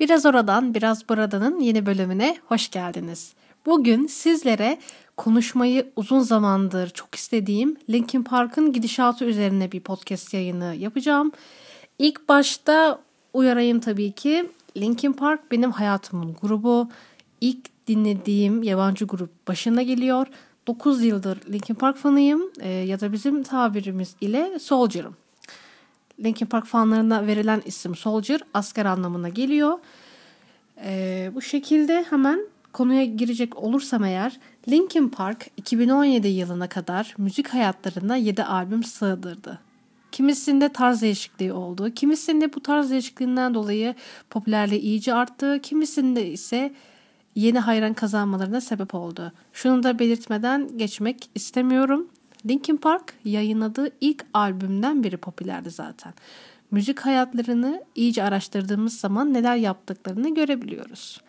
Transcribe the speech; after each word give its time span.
Biraz 0.00 0.26
oradan, 0.26 0.74
biraz 0.74 1.08
buradanın 1.08 1.60
yeni 1.60 1.86
bölümüne 1.86 2.36
hoş 2.46 2.70
geldiniz. 2.70 3.32
Bugün 3.66 4.06
sizlere 4.06 4.78
konuşmayı 5.16 5.92
uzun 5.96 6.20
zamandır 6.20 6.90
çok 6.90 7.14
istediğim 7.14 7.76
Linkin 7.90 8.22
Park'ın 8.22 8.72
gidişatı 8.72 9.24
üzerine 9.24 9.72
bir 9.72 9.80
podcast 9.80 10.34
yayını 10.34 10.74
yapacağım. 10.78 11.32
İlk 11.98 12.28
başta 12.28 13.00
uyarayım 13.32 13.80
tabii 13.80 14.12
ki. 14.12 14.50
Linkin 14.76 15.12
Park 15.12 15.50
benim 15.50 15.70
hayatımın 15.70 16.36
grubu. 16.42 16.88
İlk 17.40 17.86
dinlediğim 17.86 18.62
yabancı 18.62 19.04
grup 19.04 19.48
başına 19.48 19.82
geliyor. 19.82 20.26
9 20.66 21.04
yıldır 21.04 21.38
Linkin 21.52 21.74
Park 21.74 21.96
fanıyım 21.96 22.42
e, 22.60 22.68
ya 22.68 23.00
da 23.00 23.12
bizim 23.12 23.42
tabirimiz 23.42 24.16
ile 24.20 24.58
Soldier'ım. 24.58 25.16
Linkin 26.24 26.46
Park 26.46 26.66
fanlarına 26.66 27.26
verilen 27.26 27.62
isim 27.66 27.96
Soldier 27.96 28.40
asker 28.54 28.84
anlamına 28.84 29.28
geliyor. 29.28 29.78
E, 30.84 31.30
bu 31.34 31.42
şekilde 31.42 32.04
hemen 32.10 32.40
konuya 32.72 33.04
girecek 33.04 33.56
olursam 33.56 34.04
eğer 34.04 34.40
Linkin 34.68 35.08
Park 35.08 35.50
2017 35.56 36.28
yılına 36.28 36.68
kadar 36.68 37.14
müzik 37.18 37.48
hayatlarına 37.48 38.16
7 38.16 38.42
albüm 38.42 38.84
sığdırdı. 38.84 39.58
Kimisinde 40.12 40.68
tarz 40.68 41.02
değişikliği 41.02 41.52
oldu. 41.52 41.90
Kimisinde 41.94 42.54
bu 42.54 42.60
tarz 42.60 42.90
değişikliğinden 42.90 43.54
dolayı 43.54 43.94
popülerliği 44.30 44.80
iyice 44.80 45.14
arttı. 45.14 45.60
Kimisinde 45.62 46.30
ise 46.30 46.74
yeni 47.34 47.58
hayran 47.58 47.94
kazanmalarına 47.94 48.60
sebep 48.60 48.94
oldu. 48.94 49.32
Şunu 49.52 49.82
da 49.82 49.98
belirtmeden 49.98 50.78
geçmek 50.78 51.30
istemiyorum. 51.34 52.08
Linkin 52.46 52.76
Park 52.76 53.14
yayınladığı 53.24 53.90
ilk 54.00 54.26
albümden 54.34 55.04
biri 55.04 55.16
popülerdi 55.16 55.70
zaten. 55.70 56.14
Müzik 56.70 57.00
hayatlarını 57.00 57.84
iyice 57.94 58.22
araştırdığımız 58.22 59.00
zaman 59.00 59.34
neler 59.34 59.56
yaptıklarını 59.56 60.34
görebiliyoruz. 60.34 61.20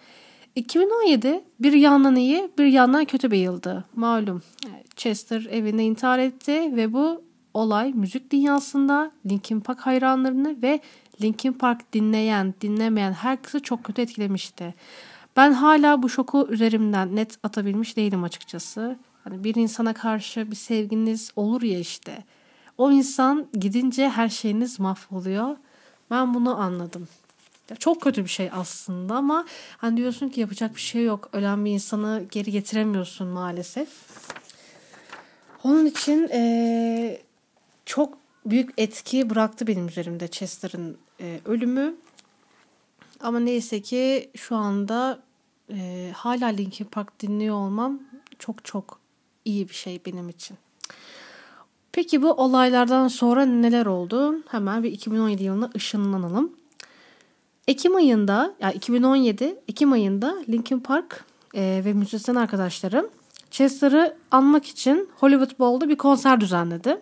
2017 0.56 1.44
bir 1.60 1.74
yandan 1.74 2.16
iyi 2.16 2.52
bir 2.58 2.66
yandan 2.66 3.06
kötü 3.06 3.32
bir 3.32 3.38
yıldı. 3.38 3.86
Malum 3.96 4.42
Chester 4.96 5.48
evinde 5.52 5.84
intihar 5.84 6.20
etti 6.20 6.72
ve 6.76 6.94
bu 6.94 7.24
olay 7.54 7.94
müzik 7.94 8.32
dünyasında 8.32 9.12
Linkin 9.30 9.60
Park 9.60 9.80
hayranlarını 9.80 10.62
ve 10.62 10.80
Linkin 11.22 11.54
Park 11.54 11.94
dinleyen 11.94 12.54
dinlemeyen 12.62 13.12
herkesi 13.14 13.62
çok 13.62 13.84
kötü 13.84 14.02
etkilemişti. 14.02 14.74
Ben 15.38 15.52
hala 15.52 16.04
bu 16.04 16.10
şoku 16.10 16.48
üzerimden 16.50 17.16
net 17.16 17.38
atabilmiş 17.44 17.98
değilim 17.98 18.24
açıkçası. 18.24 18.98
Hani 19.30 19.44
bir 19.44 19.56
insana 19.56 19.94
karşı 19.94 20.52
bir 20.52 20.56
sevginiz 20.56 21.32
olur 21.36 21.62
ya 21.62 21.80
işte. 21.80 22.24
O 22.78 22.92
insan 22.92 23.48
gidince 23.54 24.10
her 24.10 24.30
şeyiniz 24.30 24.80
mahvoluyor. 24.80 25.58
Ben 26.12 26.34
bunu 26.34 26.60
anladım. 26.60 27.08
Ya 27.70 27.76
çok 27.76 28.02
kötü 28.02 28.24
bir 28.24 28.30
şey 28.30 28.50
aslında 28.54 29.16
ama 29.16 29.46
hani 29.78 29.98
diyorsun 29.98 30.30
ki 30.30 30.42
yapacak 30.42 30.76
bir 30.76 30.82
şey 30.82 31.04
yok. 31.04 31.30
Ölen 31.34 31.66
bir 31.66 31.72
insanı 31.72 32.26
geri 32.32 32.52
getiremiyorsun 32.52 33.28
maalesef. 33.28 33.90
Onun 35.64 35.86
için 35.86 36.30
ee, 36.34 37.22
çok 37.86 38.18
büyük 38.46 38.70
etki 38.78 39.30
bıraktı 39.30 39.68
benim 39.68 39.88
üzerimde 39.88 40.28
Chester'ın 40.28 40.98
e, 41.22 41.40
ölümü. 41.46 41.96
Ama 43.20 43.40
neyse 43.40 43.82
ki 43.82 44.30
şu 44.36 44.56
anda 44.56 45.20
e, 45.74 46.12
hala 46.16 46.46
Linkin 46.46 46.86
Park 46.86 47.20
dinliyor 47.20 47.56
olmam 47.56 48.00
çok 48.40 48.66
çok 48.66 49.00
iyi 49.46 49.70
bir 49.70 49.74
şey 49.74 50.02
benim 50.06 50.30
için. 50.30 50.58
Peki 51.92 52.22
bu 52.22 52.32
olaylardan 52.32 53.08
sonra 53.08 53.46
neler 53.46 53.86
oldu? 53.86 54.44
Hemen 54.48 54.84
bir 54.84 54.92
2017 54.92 55.44
yılına 55.44 55.70
ışınlanalım. 55.76 56.52
Ekim 57.68 57.96
ayında, 57.96 58.54
yani 58.60 58.74
2017 58.74 59.56
Ekim 59.68 59.92
ayında 59.92 60.36
Linkin 60.50 60.80
Park 60.80 61.26
e, 61.54 61.82
ve 61.86 61.94
müzisyen 61.94 62.36
arkadaşlarım 62.36 63.10
Chester'ı 63.52 64.18
anmak 64.32 64.66
için 64.66 65.10
Hollywood 65.16 65.60
Bowl'da 65.60 65.90
bir 65.90 65.98
konser 65.98 66.42
düzenledi. 66.42 67.02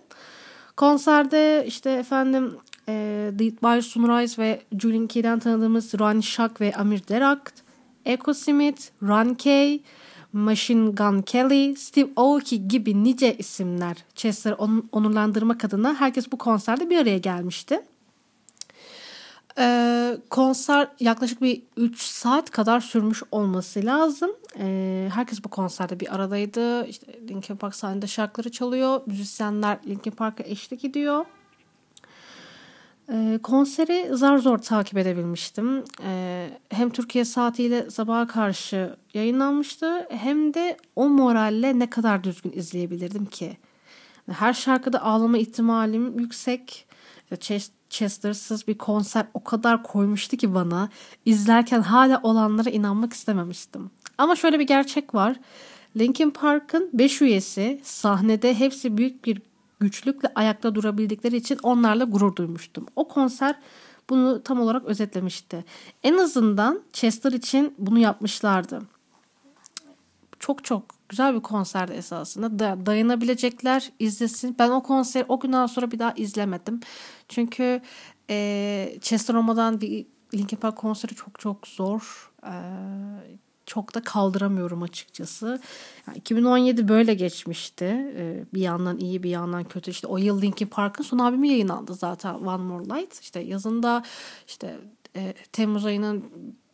Konserde 0.77 1.63
işte 1.67 1.91
efendim 1.91 2.57
e, 2.89 2.93
Dead 3.33 3.63
by 3.63 3.81
Sunrise 3.81 4.41
ve 4.41 4.61
Julian 4.79 5.07
Key'den 5.07 5.39
tanıdığımız 5.39 5.99
Ronnie 5.99 6.21
Shack 6.21 6.61
ve 6.61 6.73
Amir 6.75 7.07
Derak, 7.07 7.53
Echo 8.05 8.33
Smith, 8.33 8.81
Ron 9.03 9.33
Kay, 9.33 9.79
Machine 10.33 10.89
Gun 10.91 11.21
Kelly, 11.21 11.75
Steve 11.75 12.09
Aoki 12.15 12.67
gibi 12.67 13.03
nice 13.03 13.37
isimler 13.37 14.05
Chester 14.15 14.51
on, 14.51 14.89
onurlandırmak 14.91 15.65
adına 15.65 15.95
herkes 15.95 16.31
bu 16.31 16.37
konserde 16.37 16.89
bir 16.89 16.97
araya 16.97 17.17
gelmişti. 17.17 17.81
Ee, 19.59 20.17
konser 20.29 20.87
yaklaşık 20.99 21.41
bir 21.41 21.61
3 21.77 22.01
saat 22.01 22.51
kadar 22.51 22.79
sürmüş 22.79 23.23
olması 23.31 23.85
lazım. 23.85 24.31
Ee, 24.59 25.09
herkes 25.13 25.43
bu 25.43 25.49
konserde 25.49 25.99
bir 25.99 26.15
aradaydı. 26.15 26.85
İşte 26.87 27.19
Linkin 27.29 27.55
Park 27.55 27.75
sahnede 27.75 28.07
şarkıları 28.07 28.51
çalıyor. 28.51 29.01
Müzisyenler 29.05 29.77
Linkin 29.87 30.11
Park'a 30.11 30.43
eşlik 30.43 30.85
ediyor. 30.85 31.25
Ee, 33.11 33.39
konseri 33.43 34.09
zar 34.11 34.37
zor 34.37 34.57
takip 34.57 34.97
edebilmiştim. 34.97 35.83
Ee, 36.03 36.49
hem 36.69 36.89
Türkiye 36.89 37.25
saatiyle 37.25 37.91
sabaha 37.91 38.27
karşı 38.27 38.95
yayınlanmıştı 39.13 40.07
hem 40.09 40.53
de 40.53 40.77
o 40.95 41.09
moralle 41.09 41.79
ne 41.79 41.89
kadar 41.89 42.23
düzgün 42.23 42.51
izleyebilirdim 42.51 43.25
ki. 43.25 43.57
Her 44.31 44.53
şarkıda 44.53 45.01
ağlama 45.01 45.37
ihtimalim 45.37 46.19
yüksek. 46.19 46.87
Chester'sız 47.89 48.67
bir 48.67 48.77
konser 48.77 49.25
o 49.33 49.43
kadar 49.43 49.83
koymuştu 49.83 50.37
ki 50.37 50.53
bana. 50.53 50.89
izlerken 51.25 51.81
hala 51.81 52.19
olanlara 52.23 52.69
inanmak 52.69 53.13
istememiştim. 53.13 53.91
Ama 54.17 54.35
şöyle 54.35 54.59
bir 54.59 54.67
gerçek 54.67 55.15
var. 55.15 55.39
Linkin 55.97 56.29
Park'ın 56.29 56.89
5 56.93 57.21
üyesi 57.21 57.79
sahnede 57.83 58.59
hepsi 58.59 58.97
büyük 58.97 59.25
bir 59.25 59.41
güçlükle 59.79 60.31
ayakta 60.35 60.75
durabildikleri 60.75 61.37
için 61.37 61.59
onlarla 61.63 62.03
gurur 62.03 62.35
duymuştum. 62.35 62.85
O 62.95 63.07
konser 63.07 63.55
bunu 64.09 64.43
tam 64.43 64.59
olarak 64.59 64.85
özetlemişti. 64.85 65.65
En 66.03 66.17
azından 66.17 66.81
Chester 66.93 67.31
için 67.31 67.75
bunu 67.77 67.99
yapmışlardı. 67.99 68.81
Çok 70.39 70.63
çok 70.63 70.83
güzel 71.09 71.35
bir 71.35 71.39
konserdi 71.39 71.93
esasında. 71.93 72.59
Da, 72.59 72.85
dayanabilecekler 72.85 73.91
izlesin. 73.99 74.55
Ben 74.59 74.69
o 74.69 74.83
konseri 74.83 75.25
o 75.27 75.39
günden 75.39 75.65
sonra 75.65 75.91
bir 75.91 75.99
daha 75.99 76.11
izlemedim. 76.11 76.79
Çünkü 77.29 77.81
e, 78.29 78.97
Chester 79.01 79.33
olmadan 79.33 79.81
bir 79.81 80.05
Linkin 80.33 80.57
Park 80.57 80.75
konseri 80.75 81.15
çok 81.15 81.39
çok 81.39 81.67
zor. 81.67 82.31
E, 82.43 82.53
çok 83.67 83.95
da 83.95 84.01
kaldıramıyorum 84.01 84.83
açıkçası. 84.83 85.59
Yani 86.07 86.17
2017 86.17 86.87
böyle 86.87 87.13
geçmişti. 87.13 87.85
Ee, 88.17 88.43
bir 88.53 88.61
yandan 88.61 88.97
iyi 88.97 89.23
bir 89.23 89.29
yandan 89.29 89.63
kötü. 89.63 89.91
İşte 89.91 90.07
o 90.07 90.17
yıl 90.17 90.41
Linkin 90.41 90.67
Park'ın 90.67 91.03
son 91.03 91.19
albümü 91.19 91.47
yayınlandı 91.47 91.93
zaten 91.93 92.33
One 92.33 92.63
More 92.63 92.83
Light. 92.83 93.21
İşte 93.21 93.39
yazında 93.39 94.03
işte 94.47 94.77
e, 95.15 95.33
Temmuz 95.51 95.85
ayının 95.85 96.23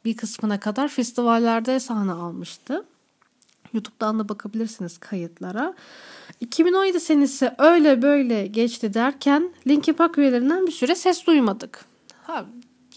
bir 0.05 0.17
kısmına 0.17 0.59
kadar 0.59 0.87
festivallerde 0.87 1.79
sahne 1.79 2.11
almıştı. 2.11 2.85
YouTube'dan 3.73 4.19
da 4.19 4.29
bakabilirsiniz 4.29 4.97
kayıtlara. 4.97 5.73
2017 6.39 6.99
senesi 6.99 7.51
öyle 7.57 8.01
böyle 8.01 8.47
geçti 8.47 8.93
derken 8.93 9.53
Linkin 9.67 9.93
Park 9.93 10.17
üyelerinden 10.17 10.67
bir 10.67 10.71
süre 10.71 10.95
ses 10.95 11.27
duymadık. 11.27 11.85
Ha, 12.23 12.45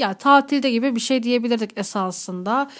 ya 0.00 0.14
tatilde 0.14 0.70
gibi 0.70 0.94
bir 0.94 1.00
şey 1.00 1.22
diyebilirdik 1.22 1.78
esasında. 1.78 2.70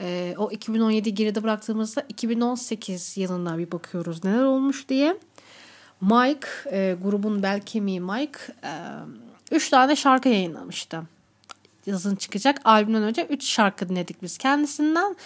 E, 0.00 0.34
o 0.38 0.50
2017 0.50 1.14
geride 1.14 1.42
bıraktığımızda 1.42 2.04
2018 2.08 3.16
yılına 3.16 3.58
bir 3.58 3.72
bakıyoruz 3.72 4.24
neler 4.24 4.44
olmuş 4.44 4.88
diye. 4.88 5.16
Mike, 6.00 6.48
e, 6.72 6.96
grubun 7.02 7.42
bel 7.42 7.60
kemiği 7.60 8.00
Mike, 8.00 8.38
3 9.50 9.66
e, 9.66 9.70
tane 9.70 9.96
şarkı 9.96 10.28
yayınlamıştı 10.28 11.02
yazın 11.86 12.16
çıkacak 12.16 12.60
albümden 12.64 13.02
önce 13.02 13.26
3 13.26 13.44
şarkı 13.44 13.88
dinledik 13.88 14.22
biz 14.22 14.38
kendisinden. 14.38 15.16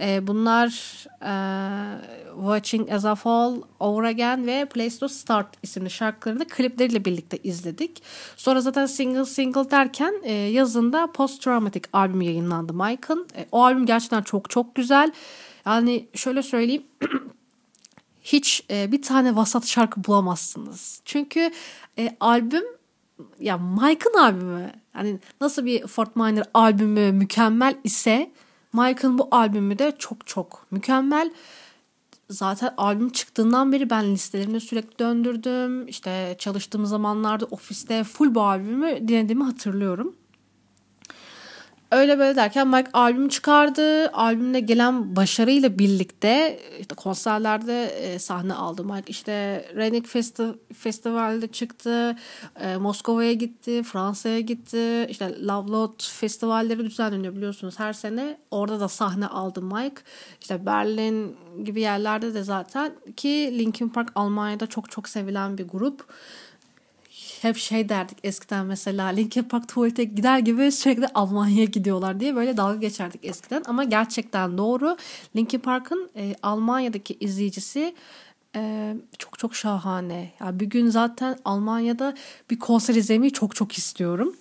E, 0.00 0.26
bunlar 0.26 0.68
e, 1.22 1.32
Watching 2.34 2.92
As 2.92 3.04
I 3.04 3.14
Fall, 3.14 3.62
Over 3.80 4.04
Again 4.04 4.46
ve 4.46 4.64
Place 4.64 4.98
To 4.98 5.08
Start 5.08 5.46
isimli 5.62 5.90
şarkılarını 5.90 6.44
klipleriyle 6.48 7.04
birlikte 7.04 7.36
izledik. 7.36 8.02
Sonra 8.36 8.60
zaten 8.60 8.86
single 8.86 9.24
single 9.24 9.70
derken 9.70 10.14
e, 10.22 10.32
yazında 10.32 11.12
Post 11.12 11.42
Traumatic 11.42 11.82
albümü 11.92 12.24
yayınlandı 12.24 12.74
Mike'ın. 12.74 13.28
E, 13.36 13.46
o 13.52 13.64
albüm 13.64 13.86
gerçekten 13.86 14.22
çok 14.22 14.50
çok 14.50 14.74
güzel. 14.74 15.12
Yani 15.66 16.08
şöyle 16.14 16.42
söyleyeyim 16.42 16.82
hiç 18.22 18.64
e, 18.70 18.92
bir 18.92 19.02
tane 19.02 19.36
vasat 19.36 19.66
şarkı 19.66 20.04
bulamazsınız. 20.04 21.00
Çünkü 21.04 21.50
e, 21.98 22.16
albüm 22.20 22.64
ya 23.40 23.58
Mike'ın 23.58 24.18
albümü 24.18 24.72
yani 24.94 25.18
nasıl 25.40 25.64
bir 25.64 25.86
Fort 25.86 26.16
Minor 26.16 26.44
albümü 26.54 27.12
mükemmel 27.12 27.74
ise 27.84 28.32
Mike'ın 28.72 29.18
bu 29.18 29.28
albümü 29.30 29.78
de 29.78 29.92
çok 29.98 30.26
çok 30.26 30.66
mükemmel. 30.70 31.32
Zaten 32.30 32.74
albüm 32.76 33.10
çıktığından 33.10 33.72
beri 33.72 33.90
ben 33.90 34.12
listelerini 34.12 34.60
sürekli 34.60 34.98
döndürdüm. 34.98 35.88
İşte 35.88 36.36
çalıştığım 36.38 36.86
zamanlarda 36.86 37.44
ofiste 37.44 38.04
full 38.04 38.34
bu 38.34 38.42
albümü 38.42 39.08
dinlediğimi 39.08 39.44
hatırlıyorum. 39.44 40.16
Öyle 41.92 42.18
böyle 42.18 42.36
derken 42.36 42.68
Mike 42.68 42.90
albüm 42.92 43.28
çıkardı. 43.28 44.08
Albümle 44.08 44.60
gelen 44.60 45.16
başarıyla 45.16 45.78
birlikte 45.78 46.60
işte 46.80 46.94
konserlerde 46.94 47.84
e, 47.84 48.18
sahne 48.18 48.54
aldı. 48.54 48.84
Mike 48.84 49.04
işte 49.06 49.32
Rennik 49.76 50.06
Festi 50.06 50.44
Festival'de 50.74 51.46
çıktı. 51.46 52.16
E, 52.60 52.76
Moskova'ya 52.76 53.32
gitti. 53.32 53.82
Fransa'ya 53.82 54.40
gitti. 54.40 55.06
İşte 55.08 55.46
Love 55.46 55.70
Lot 55.70 56.02
festivalleri 56.02 56.84
düzenleniyor 56.84 57.36
biliyorsunuz 57.36 57.78
her 57.78 57.92
sene. 57.92 58.38
Orada 58.50 58.80
da 58.80 58.88
sahne 58.88 59.26
aldı 59.26 59.62
Mike. 59.62 60.02
İşte 60.40 60.66
Berlin 60.66 61.36
gibi 61.64 61.80
yerlerde 61.80 62.34
de 62.34 62.42
zaten 62.42 62.92
ki 63.16 63.54
Linkin 63.58 63.88
Park 63.88 64.12
Almanya'da 64.14 64.66
çok 64.66 64.90
çok 64.90 65.08
sevilen 65.08 65.58
bir 65.58 65.68
grup 65.68 66.06
hep 67.42 67.56
şey 67.56 67.88
derdik 67.88 68.18
eskiden 68.24 68.66
mesela 68.66 69.06
Linkin 69.06 69.42
Park 69.42 69.68
tuvalete 69.68 70.04
gider 70.04 70.38
gibi 70.38 70.72
sürekli 70.72 71.06
Almanya'ya 71.14 71.64
gidiyorlar 71.64 72.20
diye 72.20 72.36
böyle 72.36 72.56
dalga 72.56 72.76
geçerdik 72.76 73.24
eskiden. 73.24 73.62
Ama 73.66 73.84
gerçekten 73.84 74.58
doğru. 74.58 74.96
Linkin 75.36 75.58
Park'ın 75.58 76.10
e, 76.16 76.34
Almanya'daki 76.42 77.16
izleyicisi 77.20 77.94
e, 78.56 78.94
çok 79.18 79.38
çok 79.38 79.54
şahane. 79.54 80.30
Yani 80.40 80.60
bir 80.60 80.66
gün 80.66 80.88
zaten 80.88 81.38
Almanya'da 81.44 82.14
bir 82.50 82.58
konser 82.58 82.94
izlemeyi 82.94 83.32
çok 83.32 83.56
çok 83.56 83.72
istiyorum. 83.72 84.36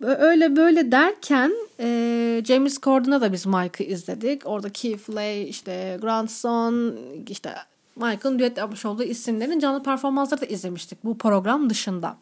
Öyle 0.00 0.56
böyle 0.56 0.92
derken 0.92 1.52
e, 1.80 2.42
James 2.44 2.80
Corden'a 2.80 3.20
da 3.20 3.32
biz 3.32 3.46
Mike'ı 3.46 3.86
izledik. 3.86 4.42
Orada 4.44 4.70
Keith 4.70 5.10
Lay, 5.10 5.48
işte 5.48 5.98
Grandson, 6.00 6.96
işte 7.28 7.54
Michael'ın 7.96 8.38
düet 8.38 8.58
yapmış 8.58 8.84
olduğu 8.84 9.02
isimlerin 9.02 9.58
canlı 9.58 9.82
performansları 9.82 10.40
da 10.40 10.46
izlemiştik 10.46 11.04
bu 11.04 11.18
program 11.18 11.70
dışında. 11.70 12.16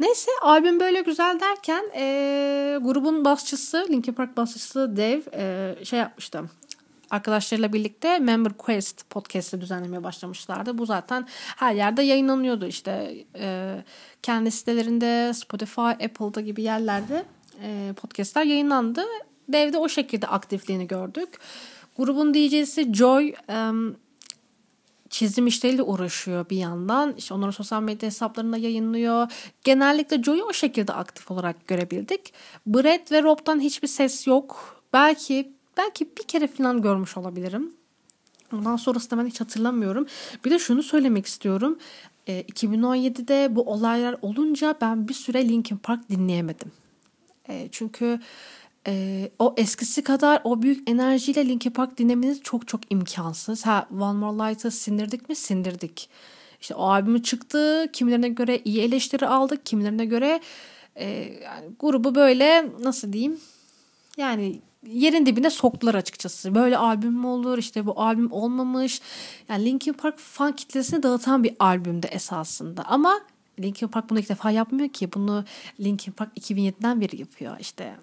Neyse 0.00 0.30
albüm 0.42 0.80
böyle 0.80 1.00
güzel 1.00 1.40
derken 1.40 1.84
e, 1.94 2.78
grubun 2.82 3.24
basçısı 3.24 3.86
Linkin 3.90 4.12
Park 4.12 4.36
basçısı 4.36 4.96
Dave 4.96 5.22
e, 5.32 5.74
şey 5.84 5.98
yapmıştı. 5.98 6.44
Arkadaşlarıyla 7.10 7.72
birlikte 7.72 8.18
Member 8.18 8.52
Quest 8.52 9.10
podcast'ı 9.10 9.60
düzenlemeye 9.60 10.04
başlamışlardı. 10.04 10.78
Bu 10.78 10.86
zaten 10.86 11.26
her 11.56 11.74
yerde 11.74 12.02
yayınlanıyordu 12.02 12.66
işte 12.66 13.14
e, 13.34 13.76
kendi 14.22 14.50
sitelerinde 14.50 15.34
Spotify, 15.34 15.80
Apple'da 15.80 16.40
gibi 16.40 16.62
yerlerde 16.62 17.24
e, 17.62 17.92
podcast'lar 17.96 18.44
yayınlandı. 18.44 19.04
Dave 19.52 19.72
de 19.72 19.78
o 19.78 19.88
şekilde 19.88 20.26
aktifliğini 20.26 20.86
gördük. 20.86 21.28
Grubun 21.96 22.34
DJ'si 22.34 22.94
Joy 22.94 23.34
um, 23.48 23.96
çizim 25.10 25.46
işleriyle 25.46 25.82
uğraşıyor 25.82 26.50
bir 26.50 26.56
yandan. 26.56 27.14
İşte 27.18 27.34
onları 27.34 27.52
sosyal 27.52 27.82
medya 27.82 28.06
hesaplarında 28.06 28.56
yayınlıyor. 28.56 29.32
Genellikle 29.64 30.22
Joe'yu 30.22 30.44
o 30.44 30.52
şekilde 30.52 30.92
aktif 30.92 31.30
olarak 31.30 31.68
görebildik. 31.68 32.32
Brett 32.66 33.12
ve 33.12 33.22
Rob'dan 33.22 33.60
hiçbir 33.60 33.88
ses 33.88 34.26
yok. 34.26 34.82
Belki 34.92 35.52
belki 35.76 36.08
bir 36.18 36.22
kere 36.22 36.46
falan 36.46 36.82
görmüş 36.82 37.16
olabilirim. 37.16 37.72
Ondan 38.52 38.76
sonrası 38.76 39.10
da 39.10 39.18
ben 39.18 39.26
hiç 39.26 39.40
hatırlamıyorum. 39.40 40.06
Bir 40.44 40.50
de 40.50 40.58
şunu 40.58 40.82
söylemek 40.82 41.26
istiyorum. 41.26 41.78
E, 42.26 42.40
2017'de 42.40 43.56
bu 43.56 43.62
olaylar 43.62 44.16
olunca 44.22 44.74
ben 44.80 45.08
bir 45.08 45.14
süre 45.14 45.48
Linkin 45.48 45.76
Park 45.76 46.10
dinleyemedim. 46.10 46.72
E, 47.48 47.68
çünkü 47.72 48.20
e, 48.88 49.30
o 49.38 49.54
eskisi 49.56 50.02
kadar 50.02 50.40
o 50.44 50.62
büyük 50.62 50.90
enerjiyle 50.90 51.48
Linkin 51.48 51.70
Park 51.70 51.98
dinlemeniz 51.98 52.42
çok 52.42 52.68
çok 52.68 52.80
imkansız. 52.90 53.66
Ha 53.66 53.88
One 53.92 54.18
More 54.18 54.36
Light'ı 54.36 54.70
sindirdik 54.70 55.28
mi? 55.28 55.36
Sindirdik. 55.36 56.08
İşte 56.60 56.74
o 56.74 56.82
albümü 56.82 57.22
çıktı. 57.22 57.86
Kimilerine 57.92 58.28
göre 58.28 58.60
iyi 58.64 58.80
eleştiri 58.80 59.26
aldık. 59.26 59.66
Kimilerine 59.66 60.04
göre 60.04 60.40
e, 60.96 61.06
yani 61.44 61.66
grubu 61.80 62.14
böyle 62.14 62.70
nasıl 62.80 63.12
diyeyim? 63.12 63.40
Yani 64.16 64.60
yerin 64.86 65.26
dibine 65.26 65.50
soktular 65.50 65.94
açıkçası. 65.94 66.54
Böyle 66.54 66.76
albüm 66.76 67.12
mü 67.12 67.26
olur? 67.26 67.58
İşte 67.58 67.86
bu 67.86 68.00
albüm 68.00 68.32
olmamış. 68.32 69.00
Yani 69.48 69.64
Linkin 69.64 69.92
Park 69.92 70.18
fan 70.18 70.52
kitlesini 70.52 71.02
dağıtan 71.02 71.44
bir 71.44 71.56
albümde 71.58 72.08
esasında. 72.08 72.82
Ama 72.82 73.20
Linkin 73.60 73.88
Park 73.88 74.10
bunu 74.10 74.18
ilk 74.18 74.28
defa 74.28 74.50
yapmıyor 74.50 74.88
ki. 74.88 75.12
Bunu 75.12 75.44
Linkin 75.80 76.12
Park 76.12 76.38
2007'den 76.38 77.00
beri 77.00 77.20
yapıyor. 77.20 77.56
İşte 77.60 77.96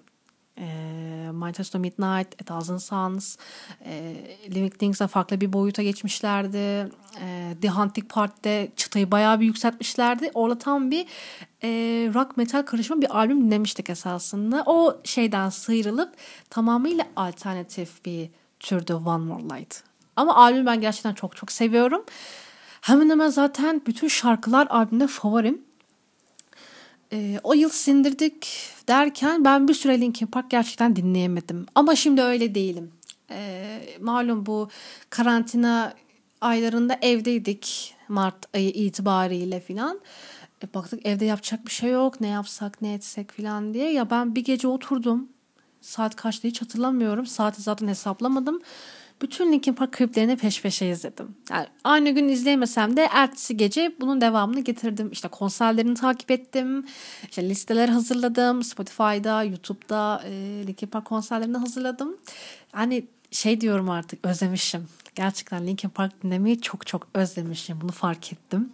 e, 0.58 1.30
Manchester 1.32 1.80
Midnight, 1.80 2.42
A 2.42 2.44
Thousand 2.44 2.78
Suns, 2.78 3.36
e, 3.84 4.14
Living 4.54 4.78
Things'a 4.78 5.06
farklı 5.06 5.40
bir 5.40 5.52
boyuta 5.52 5.82
geçmişlerdi. 5.82 6.90
E, 7.20 7.54
The 7.62 7.68
Hunting 7.68 8.08
Part'te 8.08 8.68
çıtayı 8.76 9.10
bayağı 9.10 9.40
bir 9.40 9.46
yükseltmişlerdi. 9.46 10.30
Orada 10.34 10.58
tam 10.58 10.90
bir 10.90 11.06
e, 11.62 11.68
rock 12.14 12.36
metal 12.36 12.62
karışımı 12.62 13.02
bir 13.02 13.18
albüm 13.18 13.46
dinlemiştik 13.46 13.90
esasında. 13.90 14.62
O 14.66 15.00
şeyden 15.04 15.48
sıyrılıp 15.48 16.14
tamamıyla 16.50 17.04
alternatif 17.16 18.04
bir 18.04 18.30
türde 18.60 18.94
One 18.94 19.24
More 19.24 19.42
Light. 19.42 19.82
Ama 20.16 20.36
albüm 20.36 20.66
ben 20.66 20.80
gerçekten 20.80 21.14
çok 21.14 21.36
çok 21.36 21.52
seviyorum. 21.52 22.04
Hemen 22.80 23.10
hemen 23.10 23.28
zaten 23.28 23.82
bütün 23.86 24.08
şarkılar 24.08 24.66
albümde 24.66 25.06
favorim. 25.06 25.65
E, 27.12 27.40
o 27.44 27.54
yıl 27.54 27.68
sindirdik 27.68 28.48
derken 28.88 29.44
ben 29.44 29.68
bir 29.68 29.74
süre 29.74 30.00
Linkin 30.00 30.26
Park 30.26 30.50
gerçekten 30.50 30.96
dinleyemedim. 30.96 31.66
Ama 31.74 31.96
şimdi 31.96 32.22
öyle 32.22 32.54
değilim. 32.54 32.92
E, 33.30 33.80
malum 34.00 34.46
bu 34.46 34.68
karantina 35.10 35.94
aylarında 36.40 36.98
evdeydik 37.02 37.94
Mart 38.08 38.54
ayı 38.54 38.68
itibariyle 38.70 39.60
filan. 39.60 40.00
E, 40.64 40.74
baktık 40.74 41.06
evde 41.06 41.24
yapacak 41.24 41.66
bir 41.66 41.70
şey 41.70 41.90
yok 41.90 42.20
ne 42.20 42.28
yapsak 42.28 42.82
ne 42.82 42.94
etsek 42.94 43.32
filan 43.32 43.74
diye. 43.74 43.92
Ya 43.92 44.10
ben 44.10 44.34
bir 44.34 44.44
gece 44.44 44.68
oturdum. 44.68 45.28
Saat 45.80 46.16
kaçtı 46.16 46.48
hiç 46.48 46.62
hatırlamıyorum. 46.62 47.26
Saati 47.26 47.62
zaten 47.62 47.88
hesaplamadım. 47.88 48.60
Bütün 49.22 49.52
Linkin 49.52 49.72
Park 49.74 49.92
kliplerini 49.92 50.36
peş 50.36 50.62
peşe 50.62 50.86
izledim. 50.86 51.36
Yani 51.50 51.66
aynı 51.84 52.10
gün 52.10 52.28
izleyemesem 52.28 52.96
de 52.96 53.08
ertesi 53.12 53.56
gece 53.56 53.94
bunun 54.00 54.20
devamını 54.20 54.60
getirdim. 54.60 55.08
İşte 55.12 55.28
konserlerini 55.28 55.94
takip 55.94 56.30
ettim. 56.30 56.86
İşte 57.30 57.48
listeler 57.48 57.88
hazırladım. 57.88 58.62
Spotify'da, 58.62 59.42
YouTube'da 59.42 60.22
e, 60.24 60.30
Linkin 60.66 60.86
Park 60.86 61.04
konserlerini 61.04 61.56
hazırladım. 61.56 62.16
Yani 62.74 63.06
şey 63.30 63.60
diyorum 63.60 63.90
artık 63.90 64.26
özlemişim. 64.26 64.88
Gerçekten 65.14 65.66
Linkin 65.66 65.88
Park 65.88 66.22
dinlemeyi 66.22 66.60
çok 66.60 66.86
çok 66.86 67.08
özlemişim. 67.14 67.80
Bunu 67.80 67.92
fark 67.92 68.32
ettim 68.32 68.72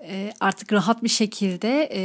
e, 0.00 0.32
artık 0.40 0.72
rahat 0.72 1.02
bir 1.02 1.08
şekilde 1.08 1.90
e, 1.92 2.00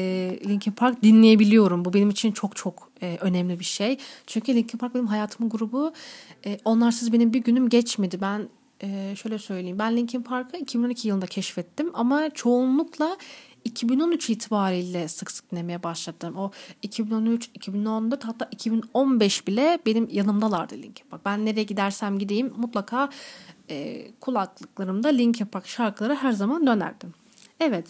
Linkin 0.47 0.71
Park 0.71 1.03
dinleyebiliyorum. 1.03 1.85
Bu 1.85 1.93
benim 1.93 2.09
için 2.09 2.31
çok 2.31 2.55
çok 2.55 2.88
e, 3.01 3.17
önemli 3.21 3.59
bir 3.59 3.65
şey. 3.65 3.97
Çünkü 4.27 4.55
Linkin 4.55 4.77
Park 4.77 4.95
benim 4.95 5.07
hayatımın 5.07 5.49
grubu. 5.49 5.93
E, 6.45 6.57
onlarsız 6.65 7.13
benim 7.13 7.33
bir 7.33 7.39
günüm 7.39 7.69
geçmedi. 7.69 8.21
Ben 8.21 8.49
e, 8.83 9.15
şöyle 9.15 9.39
söyleyeyim. 9.39 9.79
Ben 9.79 9.97
Linkin 9.97 10.21
Park'ı 10.21 10.57
2012 10.57 11.07
yılında 11.07 11.25
keşfettim 11.25 11.91
ama 11.93 12.29
çoğunlukla 12.29 13.17
2013 13.65 14.29
itibariyle 14.29 15.07
sık 15.07 15.31
sık 15.31 15.51
dinlemeye 15.51 15.83
başladım. 15.83 16.35
O 16.37 16.51
2013, 16.81 17.49
2014 17.53 18.25
hatta 18.25 18.49
2015 18.51 19.47
bile 19.47 19.79
benim 19.85 20.07
yanımdalardı 20.11 20.75
Linkin 20.75 21.09
Park. 21.09 21.25
Ben 21.25 21.45
nereye 21.45 21.63
gidersem 21.63 22.19
gideyim 22.19 22.53
mutlaka 22.57 23.09
e, 23.69 24.07
kulaklıklarımda 24.19 25.07
Linkin 25.07 25.45
Park 25.45 25.67
şarkıları 25.67 26.15
her 26.15 26.31
zaman 26.31 26.67
dönerdim. 26.67 27.13
Evet. 27.59 27.87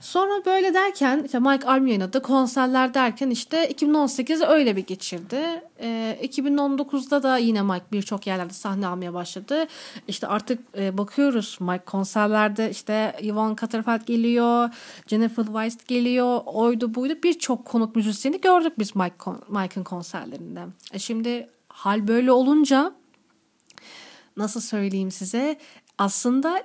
Sonra 0.00 0.44
böyle 0.44 0.74
derken 0.74 1.22
işte 1.24 1.38
Mike 1.38 1.66
albüm 1.66 1.86
yayınladı. 1.86 2.22
Konserler 2.22 2.94
derken 2.94 3.30
işte 3.30 3.68
2018 3.68 4.42
öyle 4.42 4.76
bir 4.76 4.86
geçirdi. 4.86 5.62
Ee, 5.80 6.18
2019'da 6.22 7.22
da 7.22 7.36
yine 7.36 7.62
Mike 7.62 7.84
birçok 7.92 8.26
yerlerde 8.26 8.52
sahne 8.52 8.86
almaya 8.86 9.14
başladı. 9.14 9.66
İşte 10.08 10.26
artık 10.26 10.60
e, 10.78 10.98
bakıyoruz 10.98 11.58
Mike 11.60 11.84
konserlerde 11.84 12.70
işte 12.70 13.16
Yvonne 13.22 13.56
Catterfeld 13.60 14.06
geliyor. 14.06 14.70
Jennifer 15.06 15.44
Weiss 15.44 15.76
geliyor. 15.84 16.40
Oydu 16.46 16.94
buydu. 16.94 17.14
Birçok 17.24 17.64
konuk 17.64 17.96
müzisyeni 17.96 18.40
gördük 18.40 18.72
biz 18.78 18.96
Mike, 18.96 19.14
Mike'ın 19.48 19.84
konserlerinde. 19.84 20.60
E 20.92 20.98
şimdi 20.98 21.48
hal 21.68 22.08
böyle 22.08 22.32
olunca 22.32 22.92
nasıl 24.36 24.60
söyleyeyim 24.60 25.10
size 25.10 25.58
aslında 25.98 26.64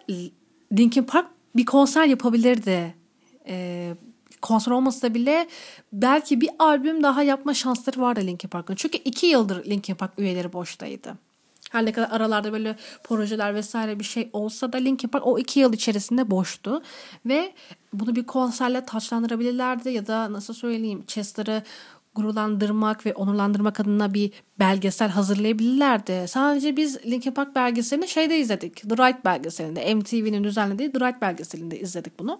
Linkin 0.77 1.04
Park 1.04 1.27
bir 1.56 1.65
konser 1.65 2.06
yapabilirdi. 2.06 3.05
E, 3.48 3.94
konser 4.42 4.72
olmasa 4.72 5.14
bile 5.14 5.48
belki 5.94 6.42
bir 6.42 6.50
albüm 6.60 7.04
daha 7.04 7.24
yapma 7.24 7.54
şansları 7.54 8.02
vardı 8.02 8.22
Linkin 8.24 8.50
Park'ın. 8.50 8.75
Çünkü 8.75 8.98
iki 8.98 9.25
yıldır 9.25 9.66
Linkin 9.66 9.96
Park 9.96 10.12
üyeleri 10.18 10.54
boştaydı. 10.54 11.18
Her 11.72 11.86
ne 11.86 11.92
kadar 11.92 12.10
aralarda 12.12 12.54
böyle 12.54 12.75
projeler 13.04 13.56
vesaire 13.56 14.00
bir 14.00 14.04
şey 14.04 14.30
olsa 14.34 14.74
da 14.74 14.78
Linkin 14.78 15.08
Park 15.08 15.28
o 15.28 15.40
iki 15.40 15.60
yıl 15.60 15.74
içerisinde 15.74 16.32
boştu. 16.32 16.82
Ve 17.25 17.54
bunu 17.94 18.16
bir 18.16 18.24
konserle 18.24 18.86
taçlandırabilirlerdi 18.86 19.90
ya 19.90 20.08
da 20.08 20.34
nasıl 20.34 20.54
söyleyeyim 20.54 21.04
Chester'ı 21.08 21.64
gururlandırmak 22.16 23.06
ve 23.06 23.14
onurlandırmak 23.14 23.80
adına 23.80 24.14
bir 24.14 24.32
belgesel 24.60 25.10
hazırlayabilirlerdi. 25.10 26.25
Sadece 26.28 26.78
biz 26.78 27.06
Linkin 27.06 27.32
Park 27.32 27.56
belgeselini 27.56 28.08
şeyde 28.08 28.40
izledik. 28.40 28.75
The 28.90 28.98
Right 28.98 29.25
belgeselinde. 29.25 29.96
MTV'nin 29.96 30.44
düzenlediği 30.44 30.92
The 30.92 31.00
Right 31.00 31.22
belgeselinde 31.22 31.80
izledik 31.80 32.20
bunu. 32.20 32.40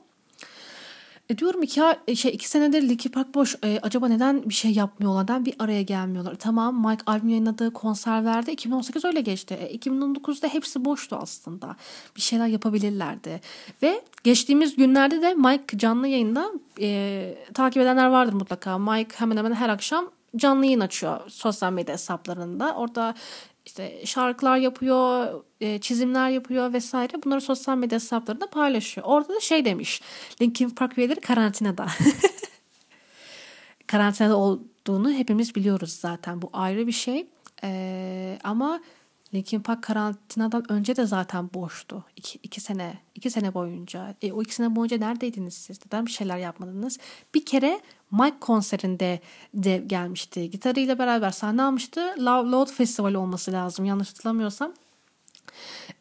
E 1.29 1.38
diyorum 1.38 1.63
iki, 1.63 1.82
e, 2.08 2.15
şey, 2.15 2.32
iki 2.32 2.50
senedir 2.50 2.89
Linkin 2.89 3.10
Park 3.10 3.36
boş. 3.36 3.55
E, 3.63 3.79
acaba 3.82 4.08
neden 4.08 4.50
bir 4.50 4.53
şey 4.53 4.72
yapmıyorlar? 4.72 5.24
Neden 5.24 5.46
bir 5.46 5.55
araya 5.60 5.82
gelmiyorlar? 5.82 6.36
Tamam 6.36 6.88
Mike 6.88 7.03
albüm 7.05 7.29
yayınladığı 7.29 7.74
konser 7.74 8.25
verdi. 8.25 8.51
2018 8.51 9.05
öyle 9.05 9.22
geçti. 9.22 9.53
E, 9.53 9.77
2019'da 9.77 10.48
hepsi 10.48 10.86
boştu 10.86 11.17
aslında. 11.22 11.75
Bir 12.15 12.22
şeyler 12.22 12.48
yapabilirlerdi. 12.48 13.41
Ve 13.84 14.01
geçtiğimiz 14.24 14.75
günlerde 14.75 15.22
de 15.22 15.34
Mike 15.34 15.77
canlı 15.77 16.08
yayında 16.08 16.51
e, 16.82 17.38
takip 17.53 17.82
edenler 17.82 18.08
vardır 18.08 18.34
mutlaka. 18.34 18.77
Mike 18.77 19.15
hemen 19.15 19.38
hemen 19.38 19.53
her 19.53 19.70
akşam 19.70 20.12
canlı 20.36 20.65
yayın 20.65 20.79
açıyor 20.79 21.20
sosyal 21.27 21.74
medya 21.74 21.94
hesaplarında. 21.94 22.75
Orada 22.75 23.15
işte 23.65 24.05
şarkılar 24.05 24.57
yapıyor, 24.57 25.34
e, 25.62 25.79
çizimler 25.79 26.29
yapıyor 26.29 26.74
vesaire. 26.74 27.24
Bunları 27.24 27.41
sosyal 27.41 27.77
medya 27.77 27.95
hesaplarında 27.95 28.50
paylaşıyor. 28.50 29.07
Orada 29.07 29.36
da 29.36 29.39
şey 29.39 29.65
demiş. 29.65 30.01
Linkin 30.41 30.69
Park 30.69 30.98
üyeleri 30.98 31.22
karantinada. 31.22 31.88
karantinada 33.88 34.38
olduğunu 34.38 35.12
hepimiz 35.12 35.55
biliyoruz 35.55 35.93
zaten. 35.93 36.41
Bu 36.41 36.50
ayrı 36.53 36.88
bir 36.88 36.91
şey. 36.91 37.27
Ee, 37.63 38.39
ama 38.43 38.81
Linkin 39.34 39.62
Park 39.62 39.84
karantinadan 39.84 40.72
önce 40.72 40.95
de 40.95 41.05
zaten 41.05 41.50
boştu. 41.53 42.03
İki, 42.15 42.39
iki 42.43 42.62
sene, 42.62 43.00
iki 43.15 43.29
sene 43.29 43.53
boyunca. 43.53 44.15
E, 44.22 44.31
o 44.31 44.41
iki 44.41 44.55
sene 44.55 44.75
boyunca 44.75 44.98
neredeydiniz 44.98 45.53
siz? 45.53 45.79
Neden 45.86 46.05
bir 46.05 46.12
şeyler 46.12 46.38
yapmadınız? 46.38 46.98
Bir 47.34 47.45
kere 47.45 47.81
Mike 48.12 48.39
konserinde 48.39 49.19
de 49.53 49.83
gelmişti. 49.88 50.50
Gitarıyla 50.50 51.00
beraber 51.00 51.31
sahne 51.31 51.63
almıştı. 51.63 52.01
Love 52.19 52.50
Load 52.51 52.71
Festival 52.71 53.13
olması 53.13 53.51
lazım 53.51 53.85
yanlış 53.85 54.09
hatırlamıyorsam. 54.09 54.74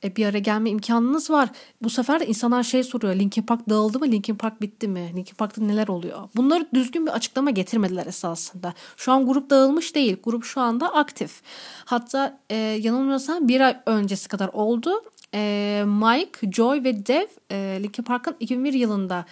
E, 0.04 0.16
bir 0.16 0.26
ara 0.26 0.38
gelme 0.38 0.70
imkanınız 0.70 1.30
var. 1.30 1.49
Bu 1.82 1.90
sefer 1.90 2.20
de 2.20 2.26
insanlar 2.26 2.62
şey 2.62 2.84
soruyor. 2.84 3.14
Linkin 3.14 3.42
Park 3.42 3.68
dağıldı 3.68 3.99
mı? 3.99 4.06
Linkin 4.06 4.34
Park 4.34 4.61
bitti 4.62 4.88
mi? 4.88 5.12
Linkin 5.16 5.34
Park'ta 5.34 5.62
neler 5.62 5.88
oluyor? 5.88 6.28
Bunları 6.37 6.66
düzgün 6.75 7.06
bir 7.06 7.11
açıklama 7.11 7.50
getirmediler 7.50 8.06
esasında. 8.06 8.75
Şu 8.96 9.12
an 9.12 9.26
grup 9.26 9.50
dağılmış 9.50 9.94
değil. 9.94 10.16
Grup 10.25 10.44
şu 10.44 10.61
anda 10.61 10.94
aktif. 10.94 11.42
Hatta 11.84 12.40
e, 12.50 12.56
yanılmıyorsam 12.56 13.49
bir 13.49 13.61
ay 13.61 13.76
öncesi 13.87 14.28
kadar 14.28 14.49
oldu. 14.49 15.02
E, 15.34 15.84
Mike, 15.87 16.50
Joy 16.52 16.84
ve 16.84 17.06
Dev 17.06 17.26
e, 17.50 17.78
Linkin 17.82 18.02
Park'ın 18.02 18.37
2001 18.40 18.73
yılında 18.73 19.25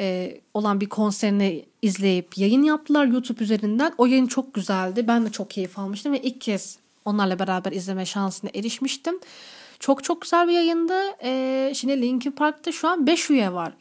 e, 0.00 0.40
olan 0.54 0.80
bir 0.80 0.88
konserini 0.88 1.64
izleyip 1.82 2.38
yayın 2.38 2.62
yaptılar 2.62 3.06
YouTube 3.06 3.44
üzerinden. 3.44 3.92
O 3.98 4.06
yayın 4.06 4.26
çok 4.26 4.54
güzeldi. 4.54 5.08
Ben 5.08 5.26
de 5.26 5.32
çok 5.32 5.50
keyif 5.50 5.78
almıştım 5.78 6.12
ve 6.12 6.22
ilk 6.22 6.40
kez 6.40 6.78
onlarla 7.04 7.38
beraber 7.38 7.72
izleme 7.72 8.06
şansına 8.06 8.50
erişmiştim. 8.54 9.20
Çok 9.80 10.04
çok 10.04 10.22
güzel 10.22 10.48
bir 10.48 10.52
yayındı. 10.52 11.00
Ee, 11.24 11.72
şimdi 11.74 12.02
Linkin 12.02 12.30
Park'ta 12.30 12.72
şu 12.72 12.88
an 12.88 13.06
5 13.06 13.30
üye 13.30 13.52
var. 13.52 13.72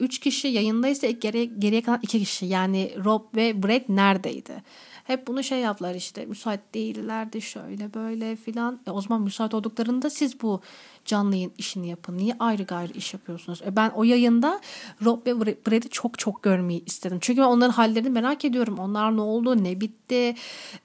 3 0.00 0.18
ee, 0.18 0.20
kişi 0.20 0.48
yayındaysa 0.48 1.06
geriye, 1.06 1.44
geriye 1.44 1.82
kalan 1.82 2.00
2 2.02 2.18
kişi 2.18 2.46
yani 2.46 2.92
Rob 3.04 3.22
ve 3.36 3.62
Brett 3.62 3.88
neredeydi? 3.88 4.62
Hep 5.08 5.26
bunu 5.26 5.42
şey 5.42 5.58
yaptılar 5.58 5.94
işte 5.94 6.26
müsait 6.26 6.60
değillerdi 6.74 7.42
şöyle 7.42 7.94
böyle 7.94 8.36
filan. 8.36 8.80
E, 8.86 8.90
o 8.90 9.00
zaman 9.00 9.22
müsait 9.22 9.54
olduklarında 9.54 10.10
siz 10.10 10.42
bu 10.42 10.60
canlı 11.04 11.34
yayın 11.34 11.52
işini 11.58 11.88
yapın. 11.88 12.18
Niye 12.18 12.36
ayrı 12.38 12.62
gayrı 12.62 12.92
iş 12.92 13.14
yapıyorsunuz? 13.14 13.62
E, 13.66 13.76
ben 13.76 13.90
o 13.90 14.04
yayında 14.04 14.60
Rob 15.04 15.26
ve 15.26 15.40
Brad'i 15.40 15.88
çok 15.88 16.18
çok 16.18 16.42
görmeyi 16.42 16.84
istedim. 16.84 17.18
Çünkü 17.20 17.40
ben 17.40 17.46
onların 17.46 17.72
hallerini 17.72 18.10
merak 18.10 18.44
ediyorum. 18.44 18.78
Onlar 18.78 19.16
ne 19.16 19.20
oldu, 19.20 19.64
ne 19.64 19.80
bitti? 19.80 20.34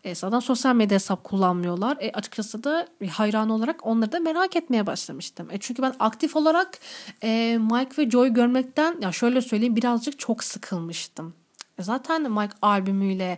E, 0.04 0.16
zaten 0.16 0.40
sosyal 0.40 0.76
medya 0.76 0.96
hesap 0.96 1.24
kullanmıyorlar. 1.24 1.98
E, 2.00 2.12
açıkçası 2.12 2.64
da 2.64 2.88
hayran 3.12 3.50
olarak 3.50 3.86
onları 3.86 4.12
da 4.12 4.20
merak 4.20 4.56
etmeye 4.56 4.88
başlamıştım. 4.88 5.48
E, 5.52 5.58
çünkü 5.60 5.82
ben 5.82 5.94
aktif 6.00 6.36
olarak 6.36 6.80
e, 7.24 7.60
Mike 7.62 8.04
ve 8.04 8.10
Joy 8.10 8.34
görmekten 8.34 9.02
ya 9.02 9.12
şöyle 9.12 9.42
söyleyeyim 9.42 9.76
birazcık 9.76 10.20
çok 10.20 10.44
sıkılmıştım. 10.44 11.34
E, 11.80 11.84
zaten 11.84 12.32
Mike 12.32 12.54
albümüyle 12.62 13.38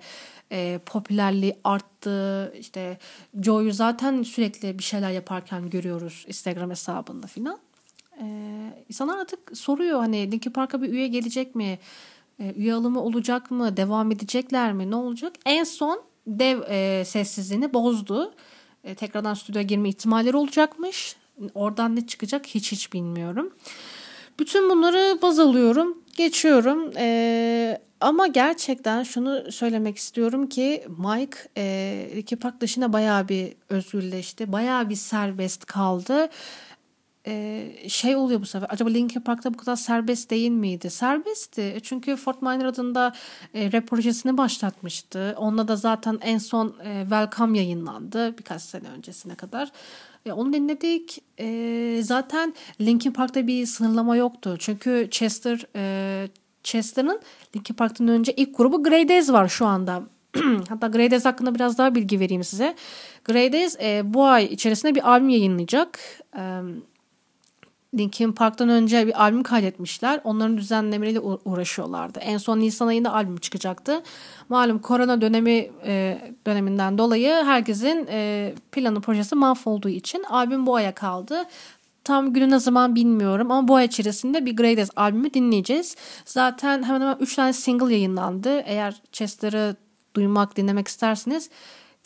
e, 0.52 0.80
popülerliği 0.86 1.56
arttı. 1.64 2.54
İşte 2.60 2.98
Joe'yu 3.42 3.74
zaten 3.74 4.24
sürekli 4.24 4.80
bir 4.80 4.84
şeyler 4.84 5.12
yaparken 5.12 5.70
görüyoruz 5.70 6.26
Instagram 6.28 6.70
hesabında 6.70 7.28
filan. 7.28 7.60
E, 8.22 8.26
insanlar 8.90 9.18
artık 9.18 9.58
soruyor 9.58 10.00
hani 10.00 10.32
Linkin 10.32 10.52
Park'a 10.52 10.82
bir 10.82 10.90
üye 10.90 11.08
gelecek 11.08 11.56
mi? 11.56 11.80
E, 12.40 12.54
üye 12.54 12.74
alımı 12.74 13.02
olacak 13.02 13.52
mı? 13.52 13.78
Devam 13.78 14.12
edecekler 14.12 14.74
mi? 14.74 14.92
Ne 14.92 14.96
olacak? 14.96 15.34
En 15.46 15.64
son 15.64 16.02
dev 16.28 16.62
e, 16.70 17.06
sessizliğini 17.06 17.74
bozdu. 17.74 18.34
E, 18.84 18.96
tekrardan 18.96 19.34
stüdyoya 19.34 19.64
girme 19.64 19.90
ihtimalleri 19.90 20.38
olacakmış. 20.38 21.16
Oradan 21.54 21.96
ne 21.96 22.08
çıkacak 22.08 22.46
hiç 22.46 22.72
hiç 22.72 22.94
bilmiyorum. 22.94 23.54
Bütün 24.40 24.70
bunları 24.70 25.20
baz 25.22 25.40
alıyorum. 25.40 25.98
Geçiyorum. 26.18 26.92
Ee, 26.98 27.82
ama 28.02 28.28
gerçekten 28.28 29.04
şunu 29.04 29.52
söylemek 29.52 29.98
istiyorum 29.98 30.50
ki 30.50 30.88
Mike 30.98 31.38
e, 31.58 31.64
Ricky 32.16 32.40
Park 32.40 32.62
dışında 32.62 32.94
bayağı 32.94 33.30
bir 33.30 33.54
özgürleşti. 33.70 34.52
Bayağı 34.52 34.90
bir 34.90 34.96
serbest 34.96 35.66
kaldı. 35.66 36.30
Ee, 37.28 37.72
şey 37.88 38.16
oluyor 38.16 38.42
bu 38.42 38.46
sefer. 38.46 38.68
Acaba 38.72 38.90
Linkin 38.90 39.22
Park'ta 39.22 39.54
bu 39.54 39.58
kadar 39.58 39.76
serbest 39.76 40.30
değil 40.30 40.52
miydi? 40.52 40.90
Serbestti. 40.90 41.80
Çünkü 41.84 42.16
Fort 42.16 42.42
Minor 42.42 42.66
adında 42.66 43.14
e, 43.54 43.72
rap 43.72 43.88
projesini 43.88 44.38
başlatmıştı. 44.38 45.36
Onunla 45.38 45.68
da 45.68 45.76
zaten 45.76 46.20
en 46.22 46.38
son 46.38 46.76
e, 46.84 47.02
Welcome 47.02 47.58
yayınlandı 47.58 48.38
birkaç 48.38 48.62
sene 48.62 48.88
öncesine 48.98 49.36
kadar. 49.36 49.72
E, 50.26 50.32
onu 50.32 50.54
dinledik. 50.54 51.24
E, 51.40 52.00
zaten 52.04 52.54
Linkin 52.82 53.12
Park'ta 53.12 53.48
bir 53.48 53.66
sınırlama 53.66 54.16
yoktu. 54.16 54.56
Çünkü 54.60 55.08
Chester 55.12 55.66
e, 55.76 56.28
Chester'ın 56.66 57.22
Linkin 57.56 57.74
Park'tan 57.74 58.08
önce 58.08 58.34
ilk 58.34 58.58
grubu 58.58 58.84
Grey 58.84 59.10
Days 59.10 59.32
var 59.32 59.48
şu 59.48 59.66
anda. 59.66 60.04
Hatta 60.70 60.88
Grey 60.88 61.12
Days 61.12 61.26
hakkında 61.26 61.56
biraz 61.56 61.78
daha 61.78 61.96
bilgi 61.96 62.20
vereyim 62.20 62.44
size. 62.44 62.76
Grey 63.26 63.54
Days 63.54 63.78
e, 63.80 64.02
bu 64.14 64.26
ay 64.26 64.46
içerisinde 64.46 64.96
bir 64.96 65.10
albüm 65.10 65.30
yayınlayacak. 65.30 66.00
E, 66.38 66.62
Linkin 67.98 68.32
Park'tan 68.32 68.70
önce 68.70 69.08
bir 69.08 69.22
albüm 69.22 69.44
kaydetmişler. 69.44 70.22
Onların 70.24 70.58
düzenlemeleriyle 70.58 71.20
uğraşıyorlardı. 71.20 72.20
En 72.20 72.38
son 72.38 72.60
Nisan 72.60 72.88
ayında 72.88 73.14
albüm 73.14 73.38
çıkacaktı. 73.38 74.04
Malum 74.50 74.80
korona 74.80 75.22
dönemi 75.22 75.72
e, 75.86 76.22
döneminden 76.48 76.98
dolayı 76.98 77.34
herkesin 77.34 78.08
e, 78.10 78.54
planı 78.72 79.02
projesi 79.02 79.36
mahvolduğu 79.36 79.90
için 79.90 80.24
albüm 80.24 80.66
bu 80.66 80.76
aya 80.76 80.96
kaldı. 80.96 81.44
Tam 82.06 82.34
günü 82.34 82.50
ne 82.50 82.60
zaman 82.60 82.96
bilmiyorum 82.96 83.52
ama 83.52 83.68
bu 83.68 83.76
ay 83.76 83.86
içerisinde 83.86 84.46
bir 84.46 84.56
Greatest 84.56 84.92
albümü 84.96 85.34
dinleyeceğiz. 85.34 85.96
Zaten 86.26 86.84
hemen 86.84 87.02
hemen 87.02 87.18
3 87.20 87.36
tane 87.36 87.54
single 87.54 87.94
yayınlandı. 87.94 88.60
Eğer 88.60 89.02
Chester'ı 89.12 89.76
duymak, 90.16 90.58
dinlemek 90.58 90.88
isterseniz 90.88 91.50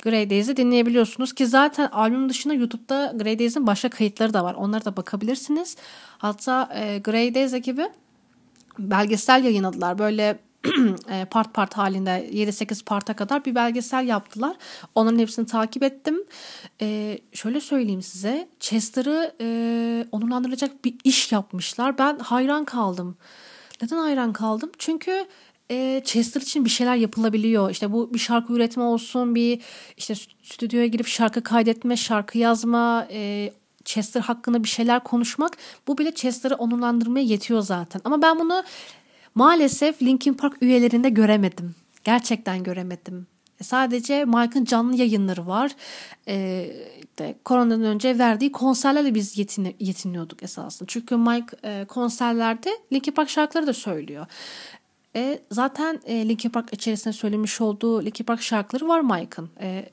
Grey 0.04 0.30
Days'i 0.30 0.58
dinleyebiliyorsunuz 0.58 1.34
ki 1.34 1.48
zaten 1.48 1.88
albüm 1.88 2.30
dışında 2.30 2.54
YouTube'da 2.54 3.14
Grey 3.16 3.40
Days'in 3.40 3.68
başka 3.68 3.90
kayıtları 3.90 4.34
da 4.34 4.44
var. 4.44 4.54
Onlara 4.54 4.86
da 4.86 4.98
bakabilirsiniz. 4.98 5.78
Hatta 6.18 6.70
e, 6.74 7.00
Grey 7.00 7.36
Days 7.36 7.54
ekibi 7.54 7.90
belgesel 8.80 9.44
yayınladılar. 9.44 10.00
Böyle 10.00 10.40
part 11.30 11.54
part 11.54 11.78
halinde 11.78 12.30
7-8 12.34 12.84
parta 12.84 13.16
kadar 13.16 13.46
bir 13.46 13.56
belgesel 13.56 14.08
yaptılar. 14.08 14.58
Onların 14.96 15.20
hepsini 15.20 15.46
takip 15.46 15.84
ettim. 15.84 16.24
Ee, 16.82 17.20
şöyle 17.34 17.62
söyleyeyim 17.62 18.02
size. 18.02 18.50
Chester'ı 18.60 19.36
e, 19.42 19.48
onurlandıracak 20.12 20.86
bir 20.86 20.96
iş 21.04 21.32
yapmışlar. 21.32 21.98
Ben 21.98 22.20
hayran 22.20 22.66
kaldım. 22.66 23.18
Neden 23.82 23.98
hayran 23.98 24.34
kaldım? 24.34 24.72
Çünkü 24.78 25.26
e, 25.72 26.02
Chester 26.06 26.42
için 26.42 26.66
bir 26.66 26.70
şeyler 26.70 26.96
yapılabiliyor. 26.96 27.70
İşte 27.70 27.92
bu 27.92 28.14
bir 28.14 28.20
şarkı 28.20 28.54
üretme 28.54 28.84
olsun, 28.84 29.36
bir 29.36 29.62
işte 29.98 30.16
stüdyoya 30.44 30.88
girip 30.88 31.08
şarkı 31.08 31.44
kaydetme, 31.44 31.98
şarkı 31.98 32.38
yazma, 32.38 33.08
e, 33.12 33.52
Chester 33.86 34.22
hakkında 34.22 34.64
bir 34.64 34.70
şeyler 34.70 35.04
konuşmak. 35.04 35.58
Bu 35.88 35.98
bile 35.98 36.16
Chester'ı 36.16 36.56
onurlandırmaya 36.56 37.26
yetiyor 37.26 37.62
zaten. 37.62 38.02
Ama 38.04 38.22
ben 38.22 38.40
bunu 38.40 38.64
maalesef 39.40 40.02
Linkin 40.02 40.34
Park 40.34 40.62
üyelerinde 40.62 41.10
göremedim. 41.10 41.76
Gerçekten 42.04 42.64
göremedim. 42.64 43.28
E, 43.62 43.64
sadece 43.64 44.26
Mike'ın 44.26 44.66
canlı 44.66 44.96
yayınları 44.96 45.48
var. 45.48 45.72
Ee, 46.28 46.70
de, 47.20 47.36
koronadan 47.46 47.84
önce 47.84 48.20
verdiği 48.20 48.52
konserlerle 48.52 49.16
biz 49.16 49.38
yetin, 49.38 49.76
yetiniyorduk 49.80 50.44
esasında. 50.44 50.88
Çünkü 50.88 51.18
Mike 51.18 51.58
e, 51.64 51.86
konserlerde 51.86 52.70
Linkin 52.94 53.12
Park 53.12 53.30
şarkıları 53.30 53.68
da 53.68 53.74
söylüyor. 53.74 54.26
E, 55.16 55.40
zaten 55.52 56.00
e, 56.06 56.30
Linkin 56.30 56.50
Park 56.50 56.74
içerisinde 56.74 57.14
söylemiş 57.14 57.62
olduğu 57.62 58.06
Linkin 58.06 58.26
Park 58.26 58.42
şarkıları 58.42 58.88
var 58.88 59.00
Mike'ın. 59.00 59.50
E, 59.62 59.90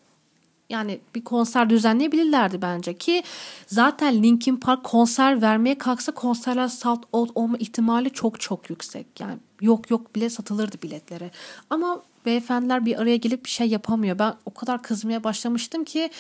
yani 0.70 1.00
bir 1.14 1.25
konser 1.25 1.70
düzenleyebilirlerdi 1.70 2.62
bence 2.62 2.99
ki 2.99 3.23
zaten 3.66 4.23
Linkin 4.23 4.56
Park 4.56 4.85
konser 4.85 5.42
vermeye 5.42 5.78
kalksa 5.78 6.12
konserler 6.12 6.68
sold 6.68 7.02
out 7.12 7.30
olma 7.35 7.56
ihtimali 7.56 8.11
çok 8.11 8.40
çok 8.40 8.70
yüksek. 8.70 9.06
Yani 9.20 9.38
yok 9.61 9.90
yok 9.90 10.16
bile 10.16 10.30
satılırdı 10.30 10.76
biletleri. 10.82 11.30
Ama 11.70 12.02
beyefendiler 12.26 12.87
bir 12.87 13.02
araya 13.02 13.16
gelip 13.16 13.44
bir 13.44 13.50
şey 13.50 13.68
yapamıyor. 13.68 14.18
Ben 14.18 14.35
o 14.46 14.54
kadar 14.54 14.82
kızmaya 14.82 15.25
başlamıştım 15.25 15.85
ki 15.85 16.11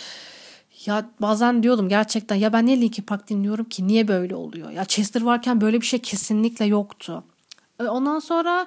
ya 0.86 1.10
bazen 1.20 1.62
diyordum 1.62 1.88
gerçekten 1.88 2.36
ya 2.36 2.52
ben 2.52 2.66
niye 2.66 2.80
Linkin 2.80 3.02
Park 3.02 3.28
dinliyorum 3.28 3.64
ki 3.64 3.86
niye 3.86 4.08
böyle 4.08 4.34
oluyor? 4.34 4.70
Ya 4.70 4.84
Chester 4.84 5.22
varken 5.22 5.60
böyle 5.60 5.80
bir 5.80 5.86
şey 5.86 5.98
kesinlikle 5.98 6.64
yoktu. 6.64 7.24
E, 7.80 7.84
ondan 7.84 8.18
sonra 8.18 8.66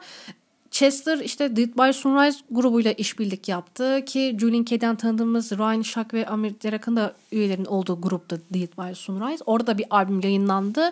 Chester 0.79 1.17
işte 1.17 1.55
Dead 1.55 1.67
by 1.67 1.93
Sunrise 1.93 2.39
grubuyla 2.51 2.91
işbirlik 2.91 3.47
yaptı 3.47 4.05
ki 4.05 4.37
Julian 4.39 4.63
Kay'den 4.63 4.95
tanıdığımız 4.95 5.51
Ryan 5.51 5.81
Shack 5.81 6.13
ve 6.13 6.27
Amir 6.27 6.53
Derek'in 6.63 6.95
de 6.95 7.13
üyelerin 7.31 7.65
olduğu 7.65 8.01
grupta 8.01 8.37
Dead 8.37 8.77
by 8.77 8.95
Sunrise. 8.95 9.43
Orada 9.45 9.77
bir 9.77 9.85
albüm 9.89 10.21
yayınlandı. 10.21 10.91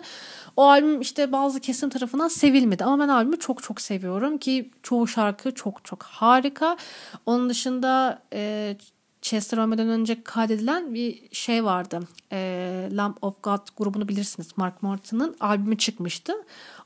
O 0.56 0.68
albüm 0.68 1.00
işte 1.00 1.32
bazı 1.32 1.60
kesim 1.60 1.90
tarafından 1.90 2.28
sevilmedi 2.28 2.84
ama 2.84 3.04
ben 3.04 3.08
albümü 3.08 3.38
çok 3.38 3.62
çok 3.62 3.80
seviyorum 3.80 4.38
ki 4.38 4.70
çoğu 4.82 5.08
şarkı 5.08 5.54
çok 5.54 5.84
çok 5.84 6.02
harika. 6.02 6.76
Onun 7.26 7.50
dışında 7.50 8.22
e, 8.32 8.76
Chester 9.22 9.58
ölmeden 9.58 9.88
önce 9.88 10.22
kaydedilen 10.22 10.94
bir 10.94 11.22
şey 11.32 11.64
vardı. 11.64 12.00
E, 12.32 12.88
Lamp 12.92 13.24
of 13.24 13.42
God 13.42 13.68
grubunu 13.76 14.08
bilirsiniz. 14.08 14.48
Mark 14.56 14.82
Morton'ın 14.82 15.36
albümü 15.40 15.78
çıkmıştı. 15.78 16.32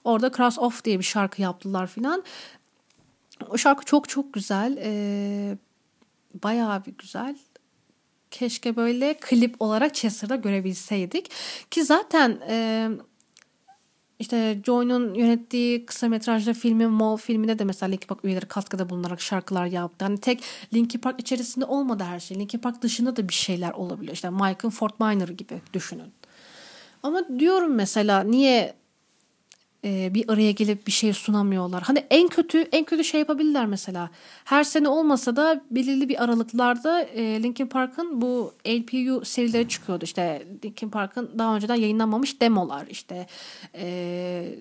Orada 0.04 0.32
Cross 0.32 0.58
Off 0.58 0.84
diye 0.84 0.98
bir 0.98 1.04
şarkı 1.04 1.42
yaptılar 1.42 1.86
filan. 1.86 2.24
O 3.50 3.58
şarkı 3.58 3.84
çok 3.84 4.08
çok 4.08 4.32
güzel. 4.32 4.76
E, 4.82 5.56
bayağı 6.42 6.84
bir 6.84 6.92
güzel. 6.98 7.36
Keşke 8.30 8.76
böyle 8.76 9.14
klip 9.14 9.62
olarak 9.62 9.94
Chester'da 9.94 10.36
görebilseydik. 10.36 11.30
Ki 11.70 11.84
zaten 11.84 12.38
e, 12.48 12.88
işte 14.18 14.60
Joy'un 14.66 15.14
yönettiği 15.14 15.86
kısa 15.86 16.08
metrajlı 16.08 16.52
filmi 16.52 16.86
Mall 16.86 17.16
filminde 17.16 17.58
de 17.58 17.64
mesela 17.64 17.90
Linkin 17.90 18.06
Park 18.06 18.24
üyeleri 18.24 18.46
katkıda 18.46 18.90
bulunarak 18.90 19.20
şarkılar 19.20 19.66
yaptı. 19.66 20.04
Hani 20.04 20.18
tek 20.18 20.42
Linkin 20.74 20.98
Park 20.98 21.20
içerisinde 21.20 21.64
olmadı 21.64 22.04
her 22.04 22.20
şey. 22.20 22.38
Linkin 22.38 22.58
Park 22.58 22.82
dışında 22.82 23.16
da 23.16 23.28
bir 23.28 23.34
şeyler 23.34 23.70
olabiliyor. 23.70 24.14
İşte 24.14 24.30
Michael 24.30 24.70
Fort 24.70 25.00
Minor 25.00 25.28
gibi 25.28 25.60
düşünün. 25.72 26.12
Ama 27.02 27.38
diyorum 27.38 27.74
mesela 27.74 28.22
niye 28.22 28.74
e, 29.84 30.14
bir 30.14 30.24
araya 30.28 30.52
gelip 30.52 30.86
bir 30.86 30.92
şey 30.92 31.12
sunamıyorlar. 31.12 31.82
Hani 31.82 32.06
en 32.10 32.28
kötü 32.28 32.58
en 32.58 32.84
kötü 32.84 33.04
şey 33.04 33.20
yapabilirler 33.20 33.66
mesela. 33.66 34.10
Her 34.44 34.64
sene 34.64 34.88
olmasa 34.88 35.36
da 35.36 35.62
belirli 35.70 36.08
bir 36.08 36.24
aralıklarda 36.24 37.02
e, 37.02 37.42
Linkin 37.42 37.66
Park'ın 37.66 38.20
bu 38.20 38.54
LPU 38.68 39.24
serileri 39.24 39.68
çıkıyordu. 39.68 40.04
İşte 40.04 40.46
Linkin 40.64 40.90
Park'ın 40.90 41.30
daha 41.38 41.56
önceden 41.56 41.74
yayınlanmamış 41.74 42.40
demolar 42.40 42.86
işte 42.90 43.26
e, 43.74 44.54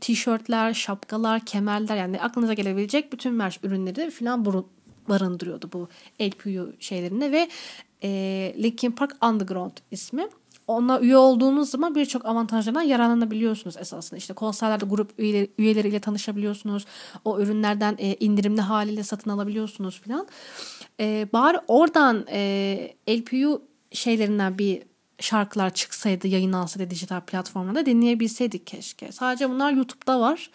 tişörtler, 0.00 0.74
şapkalar, 0.74 1.40
kemerler 1.40 1.96
yani 1.96 2.20
aklınıza 2.20 2.52
gelebilecek 2.52 3.12
bütün 3.12 3.32
merch 3.32 3.64
ürünleri 3.64 4.10
falan 4.10 4.64
barındırıyordu 5.08 5.70
bu 5.72 5.88
LPU 6.20 6.72
şeylerinde 6.80 7.32
ve 7.32 7.48
e, 8.02 8.54
Linkin 8.62 8.90
Park 8.90 9.16
Underground 9.24 9.72
ismi 9.90 10.28
ona 10.70 11.00
üye 11.00 11.16
olduğunuz 11.16 11.70
zaman 11.70 11.94
birçok 11.94 12.24
avantajlardan 12.26 12.82
yararlanabiliyorsunuz 12.82 13.76
esasında. 13.76 14.18
İşte 14.18 14.34
konserlerde 14.34 14.84
grup 14.84 15.18
üyeleri, 15.18 15.50
üyeleriyle 15.58 16.00
tanışabiliyorsunuz. 16.00 16.86
O 17.24 17.40
ürünlerden 17.40 17.96
e, 17.98 18.16
indirimli 18.20 18.60
haliyle 18.60 19.02
satın 19.02 19.30
alabiliyorsunuz 19.30 20.00
falan. 20.00 20.26
E, 21.00 21.28
bari 21.32 21.58
oradan 21.68 22.26
e, 22.30 22.94
LPU 23.08 23.62
şeylerinden 23.92 24.58
bir 24.58 24.82
şarkılar 25.20 25.74
çıksaydı 25.74 26.28
yayınlansaydı 26.28 26.90
dijital 26.90 27.20
platformlarda 27.20 27.86
dinleyebilseydik 27.86 28.66
keşke. 28.66 29.12
Sadece 29.12 29.50
bunlar 29.50 29.72
YouTube'da 29.72 30.20
var 30.20 30.50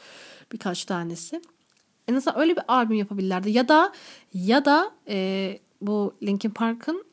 birkaç 0.51 0.85
tanesi. 0.85 1.41
En 2.07 2.15
azından 2.15 2.39
öyle 2.39 2.55
bir 2.55 2.63
albüm 2.67 2.97
yapabilirlerdi. 2.97 3.51
Ya 3.51 3.67
da 3.67 3.93
ya 4.33 4.65
da 4.65 4.91
e, 5.07 5.59
bu 5.81 6.13
Linkin 6.23 6.49
Park'ın 6.49 7.05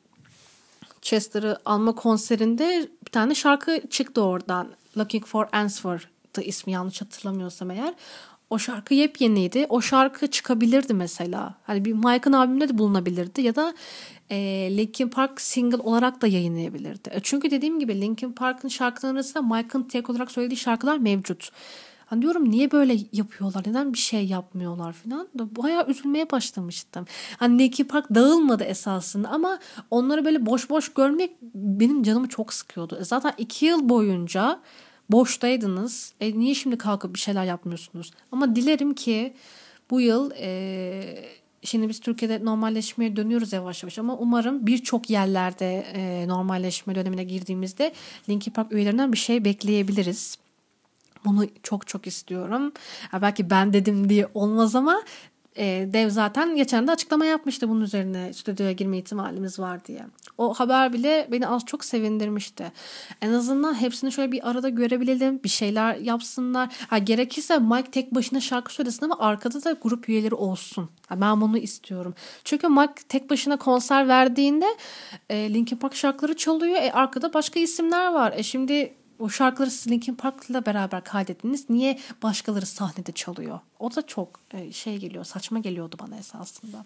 Chester'ı 1.03 1.59
alma 1.65 1.95
konserinde 1.95 2.89
bir 3.07 3.11
tane 3.11 3.35
şarkı 3.35 3.81
çıktı 3.91 4.23
oradan. 4.23 4.69
Looking 4.99 5.27
for 5.27 5.49
Answer'dı 5.53 6.43
ismi 6.43 6.73
yanlış 6.73 7.01
hatırlamıyorsam 7.01 7.71
eğer. 7.71 7.95
O 8.51 8.59
şarkı 8.59 8.95
yepyeniydi. 8.95 9.67
O 9.69 9.81
şarkı 9.81 10.27
çıkabilirdi 10.27 10.95
mesela. 10.95 11.55
Hani 11.63 11.85
bir 11.85 11.93
Mike'ın 11.93 12.33
albümünde 12.33 12.69
de 12.69 12.79
bulunabilirdi 12.79 13.43
ya 13.43 13.55
da 13.55 13.75
e, 14.31 14.37
Linkin 14.77 15.09
Park 15.09 15.41
single 15.41 15.77
olarak 15.77 16.23
da 16.23 16.27
yayınlayabilirdi. 16.27 17.11
E, 17.13 17.21
çünkü 17.23 17.51
dediğim 17.51 17.79
gibi 17.79 18.01
Linkin 18.01 18.33
Park'ın 18.33 18.69
şarkılarının 18.69 19.17
arasında 19.17 19.43
Mike'ın 19.43 19.83
tek 19.83 20.11
olarak 20.11 20.31
söylediği 20.31 20.59
şarkılar 20.59 20.99
mevcut. 20.99 21.51
Hani 22.13 22.23
diyorum 22.23 22.51
niye 22.51 22.71
böyle 22.71 22.97
yapıyorlar? 23.13 23.65
Neden 23.67 23.93
bir 23.93 23.99
şey 23.99 24.27
yapmıyorlar 24.27 24.93
falan. 24.93 25.29
Bayağı 25.35 25.87
üzülmeye 25.87 26.31
başlamıştım. 26.31 27.05
Hani 27.37 27.59
Linkin 27.63 27.85
Park 27.85 28.15
dağılmadı 28.15 28.65
esasında 28.65 29.29
ama 29.29 29.59
onları 29.91 30.25
böyle 30.25 30.47
boş 30.47 30.71
boş 30.71 30.95
görmek 30.95 31.31
benim 31.55 32.03
canımı 32.03 32.29
çok 32.29 32.53
sıkıyordu. 32.53 32.99
E 33.01 33.05
zaten 33.05 33.33
iki 33.39 33.67
yıl 33.67 33.89
boyunca 33.89 34.61
boştaydınız. 35.11 36.15
E 36.21 36.39
niye 36.39 36.55
şimdi 36.55 36.79
kalkıp 36.79 37.15
bir 37.15 37.21
şeyler 37.21 37.45
yapmıyorsunuz? 37.45 38.11
Ama 38.33 38.57
dilerim 38.57 38.95
ki 38.95 39.35
bu 39.91 40.01
yıl 40.01 40.31
e, 40.39 41.25
şimdi 41.63 41.89
biz 41.89 42.01
Türkiye'de 42.01 42.45
normalleşmeye 42.45 43.17
dönüyoruz 43.17 43.53
yavaş 43.53 43.83
yavaş 43.83 43.99
ama 43.99 44.17
umarım 44.17 44.67
birçok 44.67 45.11
yerlerde 45.11 45.85
e, 45.95 46.29
normalleşme 46.29 46.95
dönemine 46.95 47.25
girdiğimizde 47.25 47.93
Linkin 48.29 48.53
Park 48.53 48.73
üyelerinden 48.73 49.13
bir 49.13 49.19
şey 49.19 49.45
bekleyebiliriz. 49.45 50.42
Bunu 51.25 51.47
çok 51.63 51.87
çok 51.87 52.07
istiyorum. 52.07 52.73
Ya 53.13 53.23
belki 53.23 53.51
ben 53.51 53.73
dedim 53.73 54.09
diye 54.09 54.29
olmaz 54.35 54.75
ama 54.75 55.03
e, 55.57 55.89
dev 55.93 56.11
zaten 56.11 56.57
geçen 56.57 56.87
de 56.87 56.93
açıklama 56.93 57.25
yapmıştı 57.25 57.69
bunun 57.69 57.81
üzerine 57.81 58.33
stüdyoya 58.33 58.73
girme 58.73 58.99
ihtimalimiz 58.99 59.59
var 59.59 59.85
diye. 59.85 60.07
O 60.39 60.55
haber 60.55 60.93
bile 60.93 61.29
beni 61.31 61.49
az 61.49 61.65
çok 61.65 61.85
sevindirmişti. 61.85 62.73
En 63.23 63.33
azından 63.33 63.81
hepsini 63.81 64.13
şöyle 64.13 64.33
bir 64.33 64.51
arada 64.51 64.69
görebilelim. 64.69 65.41
Bir 65.45 65.49
şeyler 65.49 65.95
yapsınlar. 65.95 66.69
Ha, 66.89 66.99
gerekirse 66.99 67.59
Mike 67.59 67.91
tek 67.91 68.15
başına 68.15 68.41
şarkı 68.41 68.75
söylesin 68.75 69.05
ama 69.05 69.17
arkada 69.19 69.65
da 69.65 69.73
grup 69.73 70.09
üyeleri 70.09 70.35
olsun. 70.35 70.89
Ha, 71.07 71.21
ben 71.21 71.41
bunu 71.41 71.59
istiyorum. 71.59 72.15
Çünkü 72.45 72.69
Mike 72.69 73.03
tek 73.09 73.31
başına 73.31 73.57
konser 73.57 74.09
verdiğinde 74.09 74.67
e, 75.31 75.55
Linkin 75.55 75.77
Park 75.77 75.95
şarkıları 75.95 76.37
çalıyor. 76.37 76.77
E, 76.77 76.93
arkada 76.93 77.35
başka 77.35 77.61
isimler 77.61 78.13
var. 78.13 78.33
E, 78.37 78.43
şimdi 78.43 78.95
o 79.23 79.29
şarkıları 79.29 79.71
siz 79.71 79.93
Linkin 79.93 80.15
Park'la 80.15 80.67
beraber 80.67 81.05
kaydettiniz. 81.05 81.71
Niye 81.71 81.99
başkaları 82.23 82.67
sahnede 82.67 83.13
çalıyor? 83.13 83.61
O 83.79 83.95
da 83.95 84.07
çok 84.07 84.41
e, 84.55 84.73
şey 84.73 84.97
geliyor, 84.99 85.25
saçma 85.25 85.59
geliyordu 85.59 85.97
bana 86.03 86.17
esasında. 86.17 86.85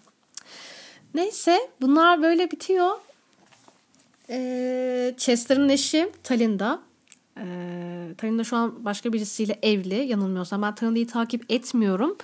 Neyse 1.13 1.69
bunlar 1.81 2.21
böyle 2.21 2.51
bitiyor. 2.51 2.91
Ee, 4.29 5.15
Chester'ın 5.17 5.69
eşi 5.69 6.11
Talinda. 6.23 6.79
Ee, 7.37 8.13
Talinda 8.17 8.43
şu 8.43 8.57
an 8.57 8.85
başka 8.85 9.13
birisiyle 9.13 9.59
evli 9.61 9.95
yanılmıyorsam. 9.95 10.61
Ben 10.61 10.75
Talinda'yı 10.75 11.07
takip 11.07 11.51
etmiyorum. 11.51 12.17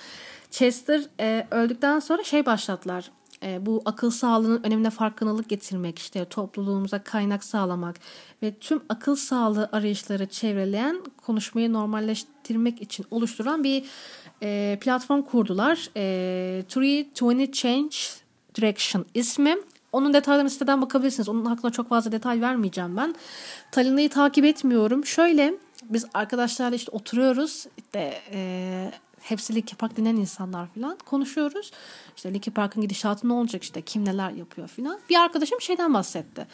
Chester 0.52 1.02
e, 1.20 1.48
öldükten 1.52 2.00
sonra 2.00 2.24
şey 2.24 2.46
başlattılar 2.46 3.12
bu 3.62 3.82
akıl 3.86 4.12
sağlığının 4.12 4.64
önemine 4.64 4.90
farkındalık 4.90 5.50
getirmek, 5.50 6.00
işte 6.00 6.26
topluluğumuza 6.26 7.04
kaynak 7.04 7.44
sağlamak 7.44 7.96
ve 8.44 8.54
tüm 8.54 8.82
akıl 8.90 9.16
sağlığı 9.16 9.70
arayışları 9.72 10.26
çevreleyen 10.26 11.02
konuşmayı 11.26 11.74
normalleştirmek 11.74 12.82
için 12.82 13.06
oluşturan 13.12 13.64
bir 13.64 13.86
e, 14.44 14.78
platform 14.82 15.22
kurdular. 15.22 15.90
E, 15.98 16.64
320 16.66 17.52
Change 17.52 17.98
Direction 18.56 19.06
ismi. 19.14 19.58
Onun 19.92 20.14
detaylarını 20.14 20.50
siteden 20.50 20.82
bakabilirsiniz. 20.82 21.30
Onun 21.30 21.46
hakkında 21.46 21.72
çok 21.72 21.90
fazla 21.90 22.12
detay 22.12 22.42
vermeyeceğim 22.42 22.98
ben. 22.98 23.16
Talina'yı 23.72 24.10
takip 24.10 24.46
etmiyorum. 24.46 25.06
Şöyle 25.06 25.54
biz 25.84 26.06
arkadaşlarla 26.14 26.76
işte 26.76 26.92
oturuyoruz. 26.92 27.66
İşte 27.78 28.14
e, 28.32 28.92
hepsi 29.24 29.56
Linkin 29.56 29.76
Park 29.76 29.98
dinleyen 29.98 30.16
insanlar 30.16 30.68
falan 30.68 30.98
konuşuyoruz. 31.06 31.72
İşte 32.16 32.34
Linkin 32.34 32.52
Park'ın 32.52 32.82
gidişatı 32.82 33.30
ne 33.30 33.34
olacak 33.34 33.64
işte 33.64 33.82
kim 33.82 34.06
neler 34.06 34.32
yapıyor 34.32 34.68
falan. 34.68 35.00
Bir 35.10 35.16
arkadaşım 35.16 35.62
şeyden 35.62 35.94
bahsetti. 35.94 36.48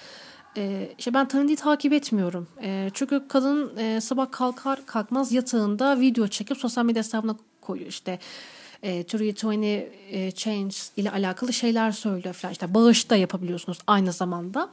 Ee, 0.57 0.93
işte 0.97 1.13
ben 1.13 1.27
Tanrı'yı 1.27 1.57
takip 1.57 1.93
etmiyorum. 1.93 2.47
Ee, 2.61 2.89
çünkü 2.93 3.27
kadın 3.27 3.77
e, 3.77 4.01
sabah 4.01 4.31
kalkar 4.31 4.85
kalkmaz 4.85 5.31
yatağında 5.31 5.99
video 5.99 6.27
çekip 6.27 6.57
sosyal 6.57 6.85
medya 6.85 6.99
hesabına 7.03 7.35
koyuyor. 7.61 7.89
İşte 7.89 8.19
e, 8.83 9.01
320 9.01 9.65
e, 9.65 10.31
Change 10.31 10.75
ile 10.97 11.11
alakalı 11.11 11.53
şeyler 11.53 11.91
söylüyor 11.91 12.33
falan. 12.33 12.51
İşte 12.51 12.73
bağış 12.73 13.09
da 13.09 13.15
yapabiliyorsunuz 13.15 13.79
aynı 13.87 14.11
zamanda 14.11 14.69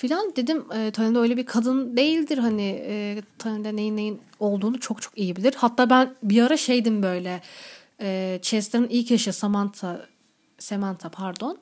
filan 0.00 0.36
dedim 0.36 0.64
e, 0.74 0.90
Tany'de 0.90 1.18
öyle 1.18 1.36
bir 1.36 1.46
kadın 1.46 1.96
değildir 1.96 2.38
hani 2.38 2.82
e, 2.86 3.22
Tany'de 3.38 3.76
neyin 3.76 3.96
neyin 3.96 4.20
olduğunu 4.38 4.80
çok 4.80 5.02
çok 5.02 5.18
iyi 5.18 5.36
bilir. 5.36 5.54
Hatta 5.56 5.90
ben 5.90 6.14
bir 6.22 6.42
ara 6.42 6.56
şeydim 6.56 7.02
böyle 7.02 7.42
e, 8.00 8.38
Chester'ın 8.42 8.88
ilk 8.88 9.10
eşi 9.10 9.32
Samantha 9.32 10.06
Samantha 10.58 11.08
pardon 11.08 11.58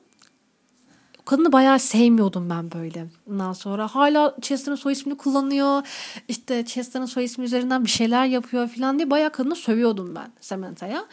kadını 1.25 1.51
bayağı 1.51 1.79
sevmiyordum 1.79 2.49
ben 2.49 2.71
böyle. 2.71 3.05
Ondan 3.29 3.53
sonra 3.53 3.87
hala 3.87 4.35
Chester'ın 4.41 4.75
soy 4.75 4.93
ismini 4.93 5.17
kullanıyor. 5.17 5.87
İşte 6.27 6.65
Chester'ın 6.65 7.05
soy 7.05 7.23
ismi 7.23 7.45
üzerinden 7.45 7.85
bir 7.85 7.89
şeyler 7.89 8.25
yapıyor 8.25 8.67
falan 8.67 8.99
diye 8.99 9.09
bayağı 9.09 9.31
kadını 9.31 9.55
sövüyordum 9.55 10.15
ben 10.15 10.31
Samantha'ya. 10.41 11.05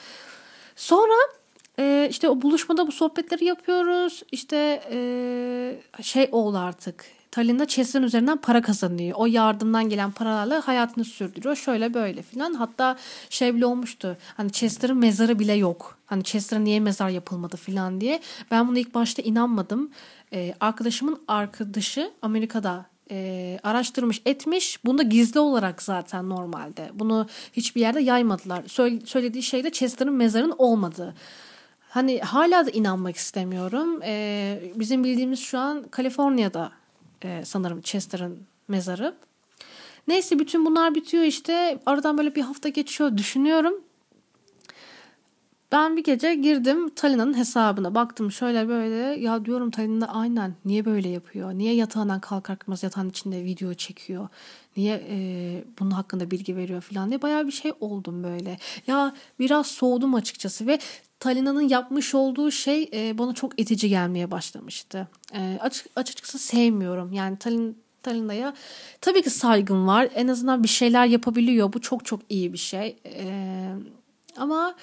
Sonra 0.76 1.14
e, 1.78 2.08
işte 2.10 2.28
o 2.28 2.42
buluşmada 2.42 2.86
bu 2.86 2.92
sohbetleri 2.92 3.44
yapıyoruz. 3.44 4.22
İşte 4.32 4.82
e, 4.90 6.02
şey 6.02 6.28
oldu 6.32 6.58
artık 6.58 7.15
Tallinn'de 7.30 7.66
Chester'ın 7.66 8.04
üzerinden 8.04 8.36
para 8.36 8.62
kazanıyor. 8.62 9.16
O 9.18 9.26
yardımdan 9.26 9.88
gelen 9.88 10.10
paralarla 10.10 10.68
hayatını 10.68 11.04
sürdürüyor. 11.04 11.56
Şöyle 11.56 11.94
böyle 11.94 12.22
filan. 12.22 12.54
Hatta 12.54 12.96
şey 13.30 13.54
bile 13.54 13.66
olmuştu. 13.66 14.16
Hani 14.36 14.52
Chester'ın 14.52 14.96
mezarı 14.96 15.38
bile 15.38 15.52
yok. 15.52 15.98
Hani 16.06 16.24
Chester'a 16.24 16.60
niye 16.60 16.80
mezar 16.80 17.08
yapılmadı 17.08 17.56
filan 17.56 18.00
diye. 18.00 18.20
Ben 18.50 18.68
bunu 18.68 18.78
ilk 18.78 18.94
başta 18.94 19.22
inanmadım. 19.22 19.90
Ee, 20.32 20.54
arkadaşımın 20.60 21.20
arkadaşı 21.28 22.12
Amerika'da 22.22 22.86
e, 23.10 23.58
araştırmış 23.62 24.22
etmiş. 24.26 24.84
Bunu 24.84 24.98
da 24.98 25.02
gizli 25.02 25.40
olarak 25.40 25.82
zaten 25.82 26.28
normalde. 26.28 26.90
Bunu 26.94 27.26
hiçbir 27.52 27.80
yerde 27.80 28.00
yaymadılar. 28.00 28.62
Söyle, 28.66 29.06
söylediği 29.06 29.42
şey 29.42 29.64
de 29.64 29.72
Chester'ın 29.72 30.14
mezarın 30.14 30.54
olmadığı. 30.58 31.14
Hani 31.88 32.20
hala 32.20 32.66
da 32.66 32.70
inanmak 32.70 33.16
istemiyorum. 33.16 34.00
Ee, 34.02 34.72
bizim 34.74 35.04
bildiğimiz 35.04 35.40
şu 35.40 35.58
an 35.58 35.82
Kaliforniya'da 35.82 36.72
e, 37.24 37.44
sanırım 37.44 37.80
Chester'ın 37.80 38.38
mezarı. 38.68 39.14
Neyse 40.08 40.38
bütün 40.38 40.66
bunlar 40.66 40.94
bitiyor 40.94 41.24
işte. 41.24 41.78
Aradan 41.86 42.18
böyle 42.18 42.34
bir 42.34 42.42
hafta 42.42 42.68
geçiyor. 42.68 43.16
Düşünüyorum. 43.16 43.74
Ben 45.72 45.96
bir 45.96 46.04
gece 46.04 46.34
girdim 46.34 46.88
Talina'nın 46.88 47.36
hesabına 47.38 47.94
baktım 47.94 48.32
şöyle 48.32 48.68
böyle 48.68 49.20
ya 49.20 49.44
diyorum 49.44 49.70
Talina 49.70 50.06
aynen 50.06 50.54
niye 50.64 50.84
böyle 50.84 51.08
yapıyor? 51.08 51.52
Niye 51.52 51.74
yatağından 51.74 52.20
kalkar 52.20 52.58
kalkmaz 52.58 52.82
yatağın 52.82 53.08
içinde 53.08 53.44
video 53.44 53.74
çekiyor? 53.74 54.28
Niye 54.76 55.06
e, 55.10 55.18
bunun 55.80 55.90
hakkında 55.90 56.30
bilgi 56.30 56.56
veriyor 56.56 56.80
falan 56.80 57.08
diye 57.08 57.22
bayağı 57.22 57.46
bir 57.46 57.52
şey 57.52 57.72
oldum 57.80 58.24
böyle. 58.24 58.58
Ya 58.86 59.14
biraz 59.38 59.66
soğudum 59.66 60.14
açıkçası 60.14 60.66
ve 60.66 60.78
Talina'nın 61.20 61.68
yapmış 61.68 62.14
olduğu 62.14 62.50
şey 62.50 62.90
e, 62.92 63.18
bana 63.18 63.34
çok 63.34 63.60
itici 63.60 63.88
gelmeye 63.88 64.30
başlamıştı. 64.30 65.08
E, 65.34 65.58
açık, 65.60 65.86
açıkçası 65.96 66.38
sevmiyorum. 66.38 67.12
Yani 67.12 67.36
Talin, 67.38 67.78
Talina'ya 68.02 68.54
tabii 69.00 69.22
ki 69.22 69.30
saygım 69.30 69.86
var. 69.86 70.08
En 70.14 70.28
azından 70.28 70.62
bir 70.62 70.68
şeyler 70.68 71.06
yapabiliyor. 71.06 71.72
Bu 71.72 71.80
çok 71.80 72.04
çok 72.04 72.20
iyi 72.28 72.52
bir 72.52 72.58
şey. 72.58 72.96
E, 73.06 73.26
ama 74.36 74.74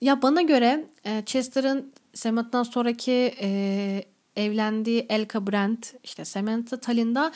ya 0.00 0.22
bana 0.22 0.42
göre 0.42 0.84
e, 1.04 1.22
Chester'ın 1.26 1.92
Samantha'dan 2.14 2.62
sonraki 2.62 3.34
e, 3.40 4.04
evlendiği 4.36 5.06
Elka 5.08 5.46
Brent, 5.46 5.94
işte 6.04 6.24
Samantha, 6.24 6.76
Talinda 6.76 7.32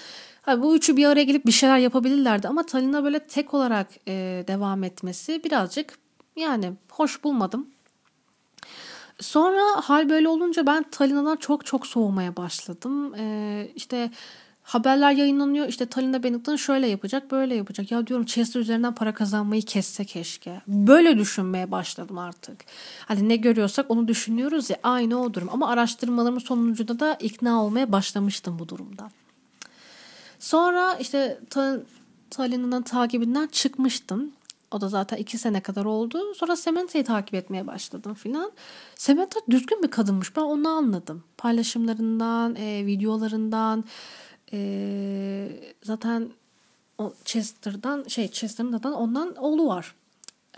bu 0.57 0.77
üçü 0.77 0.97
bir 0.97 1.05
araya 1.05 1.25
gelip 1.25 1.47
bir 1.47 1.53
şeyler 1.53 1.79
yapabilirlerdi 1.79 2.49
ama 2.49 2.67
Talinda 2.67 3.05
böyle 3.05 3.19
tek 3.19 3.55
olarak 3.55 3.89
e, 4.09 4.45
devam 4.49 4.85
etmesi 4.85 5.45
birazcık 5.45 5.99
yani 6.39 6.73
hoş 6.91 7.25
bulmadım. 7.25 7.67
Sonra 9.21 9.63
hal 9.83 10.09
böyle 10.09 10.29
olunca 10.29 10.67
ben 10.67 10.83
Talina'dan 10.91 11.37
çok 11.37 11.67
çok 11.67 11.87
soğumaya 11.87 12.37
başladım. 12.37 13.15
Ee, 13.15 13.71
işte 13.77 14.11
haberler 14.63 15.13
yayınlanıyor. 15.13 15.69
İşte 15.69 15.87
Talina 15.87 16.23
Bennington 16.23 16.57
şöyle 16.57 16.87
yapacak, 16.87 17.31
böyle 17.31 17.55
yapacak. 17.55 17.91
Ya 17.91 18.07
diyorum 18.07 18.27
Chester 18.27 18.61
üzerinden 18.61 18.95
para 18.95 19.15
kazanmayı 19.15 19.63
kesse 19.63 20.05
keşke. 20.05 20.61
Böyle 20.67 21.19
düşünmeye 21.19 21.71
başladım 21.71 22.19
artık. 22.19 22.65
Hani 23.07 23.29
ne 23.29 23.37
görüyorsak 23.37 23.91
onu 23.91 24.09
düşünüyoruz 24.09 24.71
ya 24.71 24.77
aynı 24.83 25.23
o 25.23 25.35
durum. 25.35 25.49
Ama 25.53 25.69
araştırmalarımın 25.69 26.39
sonucunda 26.39 27.01
da 27.01 27.15
ikna 27.15 27.65
olmaya 27.65 27.93
başlamıştım 27.93 28.59
bu 28.59 28.69
durumda. 28.69 29.11
Sonra 30.39 30.95
işte 30.95 31.41
Talina'nın 32.31 32.83
takibinden 32.83 33.47
çıkmıştım. 33.47 34.33
O 34.71 34.81
da 34.81 34.89
zaten 34.89 35.17
iki 35.17 35.39
sene 35.39 35.61
kadar 35.61 35.85
oldu. 35.85 36.35
Sonra 36.35 36.57
Samantha'yı 36.57 37.05
takip 37.05 37.35
etmeye 37.35 37.67
başladım 37.67 38.15
filan. 38.15 38.53
Samantha 38.97 39.41
düzgün 39.51 39.83
bir 39.83 39.91
kadınmış. 39.91 40.37
Ben 40.37 40.43
onu 40.43 40.69
anladım. 40.69 41.25
Paylaşımlarından, 41.37 42.57
e, 42.57 42.87
videolarından, 42.87 43.85
e, 44.53 45.49
zaten 45.83 46.31
o 46.99 47.13
Chester'dan 47.25 48.05
şey 48.09 48.31
Chester'ın 48.31 48.71
zaten 48.71 48.93
ondan 48.93 49.37
oğlu 49.37 49.67
var 49.67 49.95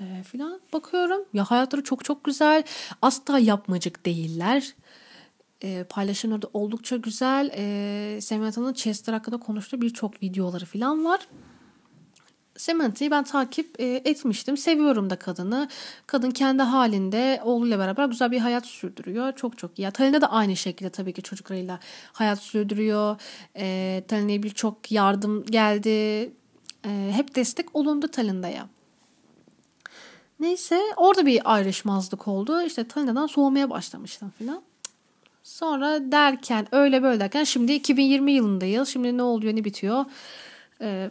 e, 0.01 0.23
filan. 0.23 0.61
Bakıyorum 0.73 1.25
ya 1.35 1.45
hayatları 1.45 1.85
çok 1.85 2.05
çok 2.05 2.25
güzel. 2.25 2.63
Asla 3.03 3.39
yapmacık 3.39 4.07
değiller. 4.07 4.75
E, 5.63 5.85
paylaşımları 5.89 6.43
da 6.43 6.49
oldukça 6.53 6.97
güzel. 6.97 7.51
E, 7.55 8.21
Samantha'nın 8.21 8.73
Chester 8.73 9.13
hakkında 9.13 9.37
konuştuğu 9.37 9.81
birçok 9.81 10.23
videoları 10.23 10.65
filan 10.65 11.05
var. 11.05 11.29
Samantha'yı 12.61 13.11
ben 13.11 13.25
takip 13.25 13.81
e, 13.81 14.03
etmiştim. 14.05 14.57
Seviyorum 14.57 15.11
da 15.11 15.17
kadını. 15.17 15.69
Kadın 16.07 16.31
kendi 16.31 16.63
halinde 16.63 17.41
oğluyla 17.45 17.79
beraber 17.79 18.07
güzel 18.07 18.31
bir 18.31 18.39
hayat 18.39 18.67
sürdürüyor. 18.67 19.33
Çok 19.33 19.59
çok 19.59 19.79
iyi. 19.79 19.91
Talina 19.91 20.21
da 20.21 20.33
aynı 20.33 20.57
şekilde 20.57 20.91
tabii 20.91 21.13
ki 21.13 21.23
çocuklarıyla 21.23 21.81
hayat 22.13 22.39
sürdürüyor. 22.39 23.17
E, 23.57 24.05
Talina'ya 24.09 24.43
birçok 24.43 24.93
yardım 24.93 25.47
geldi. 25.47 25.89
E, 26.87 27.11
hep 27.13 27.35
destek 27.35 27.77
olundu 27.77 28.09
Talina'ya. 28.09 28.69
Neyse 30.41 30.81
orada 30.97 31.27
bir 31.27 31.55
ayrışmazlık 31.55 32.29
oldu. 32.29 32.63
İşte 32.63 32.89
Talina'dan 32.89 33.27
soğumaya 33.27 33.71
başlamıştım 33.71 34.33
filan. 34.39 34.63
Sonra 35.43 36.13
derken 36.13 36.67
öyle 36.73 37.03
böyle 37.03 37.21
derken 37.21 37.45
şimdi 37.45 37.73
2020 37.73 38.33
yılındayız. 38.33 38.89
Şimdi 38.89 39.17
ne 39.17 39.23
oluyor 39.23 39.57
ne 39.57 39.65
bitiyor. 39.65 40.05
Ee, 40.81 41.11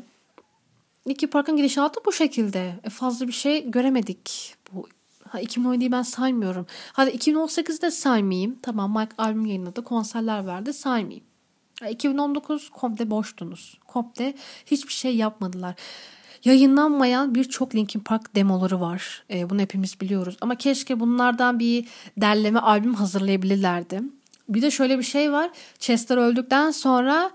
Linkin 1.08 1.28
Park'ın 1.28 1.58
gidişatı 1.58 2.00
bu 2.06 2.12
şekilde. 2.12 2.80
E 2.84 2.90
fazla 2.90 3.28
bir 3.28 3.34
şey 3.34 3.72
göremedik. 3.72 4.56
Bu 4.74 4.88
ha, 5.28 5.42
2017'yi 5.42 5.92
ben 5.92 6.02
saymıyorum. 6.02 6.68
Hadi 6.94 7.10
2018'de 7.10 7.92
saymayayım. 7.92 8.60
Tamam 8.62 9.00
Mike 9.00 9.16
albüm 9.18 9.46
yayınladı. 9.46 9.84
Konserler 9.84 10.48
verdi. 10.48 10.74
Saymayayım. 10.74 11.24
2019 11.90 12.70
komple 12.70 13.10
boştunuz. 13.10 13.80
Komple 13.88 14.34
hiçbir 14.66 14.94
şey 14.94 15.16
yapmadılar. 15.16 15.76
Yayınlanmayan 16.46 17.36
birçok 17.36 17.76
Linkin 17.76 18.00
Park 18.00 18.36
demoları 18.36 18.82
var. 18.82 19.24
E, 19.30 19.50
bunu 19.50 19.62
hepimiz 19.62 20.02
biliyoruz. 20.02 20.38
Ama 20.42 20.56
keşke 20.56 21.00
bunlardan 21.00 21.60
bir 21.60 21.88
derleme 22.18 22.60
albüm 22.60 22.94
hazırlayabilirlerdi. 22.94 24.02
Bir 24.50 24.62
de 24.62 24.72
şöyle 24.72 24.98
bir 24.98 25.04
şey 25.04 25.32
var. 25.32 25.50
Chester 25.80 26.18
öldükten 26.18 26.72
sonra 26.72 27.32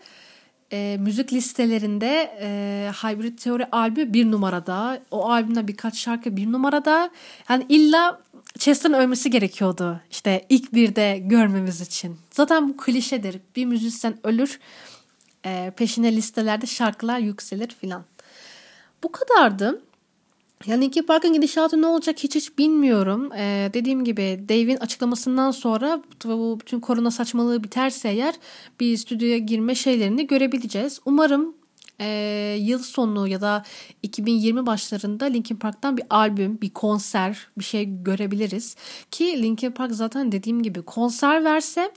e, 0.75 0.97
müzik 1.01 1.33
listelerinde 1.33 2.37
e, 2.41 2.91
Hybrid 3.03 3.39
Theory 3.39 3.65
albümü 3.73 4.13
bir 4.13 4.31
numarada. 4.31 5.01
O 5.11 5.31
albümde 5.31 5.69
birkaç 5.69 5.99
şarkı 5.99 6.37
bir 6.37 6.53
numarada. 6.53 7.11
Yani 7.49 7.67
illa 7.69 8.21
Chester'ın 8.59 8.95
ölmesi 8.95 9.31
gerekiyordu. 9.31 10.01
İşte 10.11 10.47
ilk 10.49 10.75
birde 10.75 11.19
görmemiz 11.19 11.81
için. 11.81 12.17
Zaten 12.31 12.69
bu 12.69 12.77
klişedir. 12.77 13.41
Bir 13.57 13.65
müzisyen 13.65 14.19
ölür. 14.23 14.61
E, 15.47 15.73
peşine 15.77 16.17
listelerde 16.17 16.67
şarkılar 16.67 17.19
yükselir 17.19 17.69
filan. 17.81 18.05
Bu 19.03 19.13
kadardı. 19.13 19.83
Yani 20.66 20.85
iki 20.85 21.07
Park'ın 21.07 21.33
gidişatı 21.33 21.83
ne 21.83 21.87
olacak 21.87 22.18
hiç 22.18 22.35
hiç 22.35 22.59
bilmiyorum. 22.59 23.33
Ee, 23.37 23.70
dediğim 23.74 24.05
gibi 24.05 24.44
Dave'in 24.48 24.77
açıklamasından 24.77 25.50
sonra 25.50 26.03
bu 26.24 26.59
bütün 26.61 26.81
korona 26.81 27.11
saçmalığı 27.11 27.64
biterse 27.64 28.09
eğer 28.09 28.35
bir 28.81 28.96
stüdyoya 28.96 29.38
girme 29.38 29.74
şeylerini 29.74 30.27
görebileceğiz. 30.27 31.00
Umarım 31.05 31.55
e, 32.00 32.57
yıl 32.61 32.79
sonu 32.79 33.29
ya 33.29 33.40
da 33.40 33.64
2020 34.03 34.66
başlarında 34.66 35.24
Linkin 35.24 35.57
Park'tan 35.57 35.96
bir 35.96 36.05
albüm, 36.11 36.61
bir 36.61 36.70
konser, 36.70 37.48
bir 37.59 37.64
şey 37.64 38.03
görebiliriz. 38.03 38.77
Ki 39.11 39.42
Linkin 39.42 39.70
Park 39.70 39.92
zaten 39.92 40.33
dediğim 40.33 40.62
gibi 40.62 40.83
konser 40.83 41.44
verse 41.44 41.92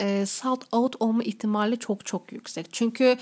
e, 0.00 0.26
sold 0.26 0.62
out 0.72 0.96
olma 1.00 1.22
ihtimali 1.22 1.78
çok 1.78 2.06
çok 2.06 2.32
yüksek. 2.32 2.66
Çünkü 2.72 3.16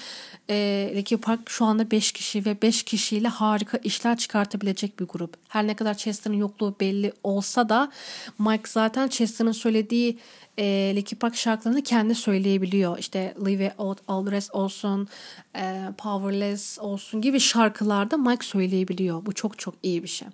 e, 0.51 0.91
Linkin 0.95 1.19
Park 1.19 1.51
şu 1.51 1.64
anda 1.64 1.91
5 1.91 2.12
kişi 2.12 2.45
ve 2.45 2.62
5 2.62 2.83
kişiyle 2.83 3.29
harika 3.29 3.79
işler 3.79 4.17
çıkartabilecek 4.17 5.01
bir 5.01 5.05
grup. 5.05 5.37
Her 5.49 5.67
ne 5.67 5.77
kadar 5.77 5.95
Chester'ın 5.95 6.37
yokluğu 6.37 6.77
belli 6.81 7.12
olsa 7.25 7.69
da 7.69 7.91
Mike 8.38 8.62
zaten 8.67 9.09
Chester'ın 9.09 9.53
söylediği 9.53 10.19
e, 10.59 10.93
Linkin 10.97 11.17
Park 11.17 11.37
şarkılarını 11.37 11.83
kendi 11.83 12.14
söyleyebiliyor. 12.14 12.99
İşte 12.99 13.35
Leave 13.47 13.67
It 13.67 13.73
Out, 13.79 13.99
All 14.09 14.27
The 14.27 14.33
Rest 14.33 14.55
olsun, 14.55 15.09
e, 15.57 15.83
Powerless 15.99 16.79
olsun 16.79 17.21
gibi 17.21 17.41
şarkılarda 17.41 18.17
Mike 18.17 18.47
söyleyebiliyor. 18.47 19.27
Bu 19.27 19.33
çok 19.33 19.59
çok 19.59 19.75
iyi 19.83 20.03
bir 20.03 20.09
şey. 20.09 20.29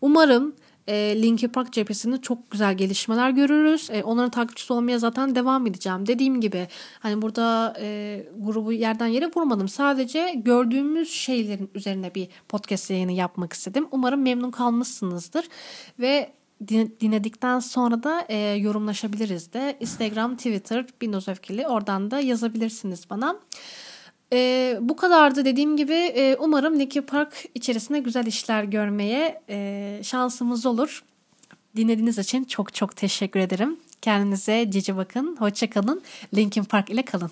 Umarım 0.00 0.54
e, 0.90 1.22
Linkin 1.22 1.48
Park 1.48 1.72
cephesinde 1.72 2.20
çok 2.20 2.50
güzel 2.50 2.76
gelişmeler 2.76 3.30
görürüz. 3.30 3.90
E, 3.90 4.02
onların 4.02 4.30
takipçisi 4.30 4.72
olmaya 4.72 4.98
zaten 4.98 5.34
devam 5.34 5.66
edeceğim. 5.66 6.06
Dediğim 6.06 6.40
gibi 6.40 6.68
hani 7.00 7.22
burada 7.22 7.74
e, 7.80 8.26
grubu 8.38 8.72
yerden 8.72 9.06
yere 9.06 9.30
vurmadım. 9.36 9.68
Sadece 9.68 10.32
gördüğümüz 10.36 11.10
şeylerin 11.10 11.70
üzerine 11.74 12.14
bir 12.14 12.28
podcast 12.48 12.90
yayını 12.90 13.12
yapmak 13.12 13.52
istedim. 13.52 13.88
Umarım 13.90 14.22
memnun 14.22 14.50
kalmışsınızdır. 14.50 15.48
Ve 15.98 16.32
dinledikten 16.68 17.58
sonra 17.58 18.02
da 18.02 18.26
e, 18.28 18.36
yorumlaşabiliriz 18.36 19.52
de. 19.52 19.76
Instagram, 19.80 20.36
Twitter, 20.36 20.86
Windows 20.86 21.28
Öfkeli 21.28 21.66
oradan 21.66 22.10
da 22.10 22.20
yazabilirsiniz 22.20 23.10
bana. 23.10 23.36
E, 24.32 24.78
bu 24.80 24.96
kadardı 24.96 25.44
dediğim 25.44 25.76
gibi 25.76 25.94
e, 25.94 26.36
umarım 26.36 26.80
Linkin 26.80 27.02
Park 27.02 27.44
içerisinde 27.54 27.98
güzel 27.98 28.26
işler 28.26 28.64
görmeye 28.64 29.42
e, 29.48 30.00
şansımız 30.02 30.66
olur. 30.66 31.04
Dinlediğiniz 31.76 32.18
için 32.18 32.44
çok 32.44 32.74
çok 32.74 32.96
teşekkür 32.96 33.40
ederim. 33.40 33.76
Kendinize 34.02 34.70
cici 34.70 34.96
bakın. 34.96 35.36
Hoşçakalın. 35.38 36.02
Linkin 36.34 36.64
Park 36.64 36.90
ile 36.90 37.04
kalın. 37.04 37.30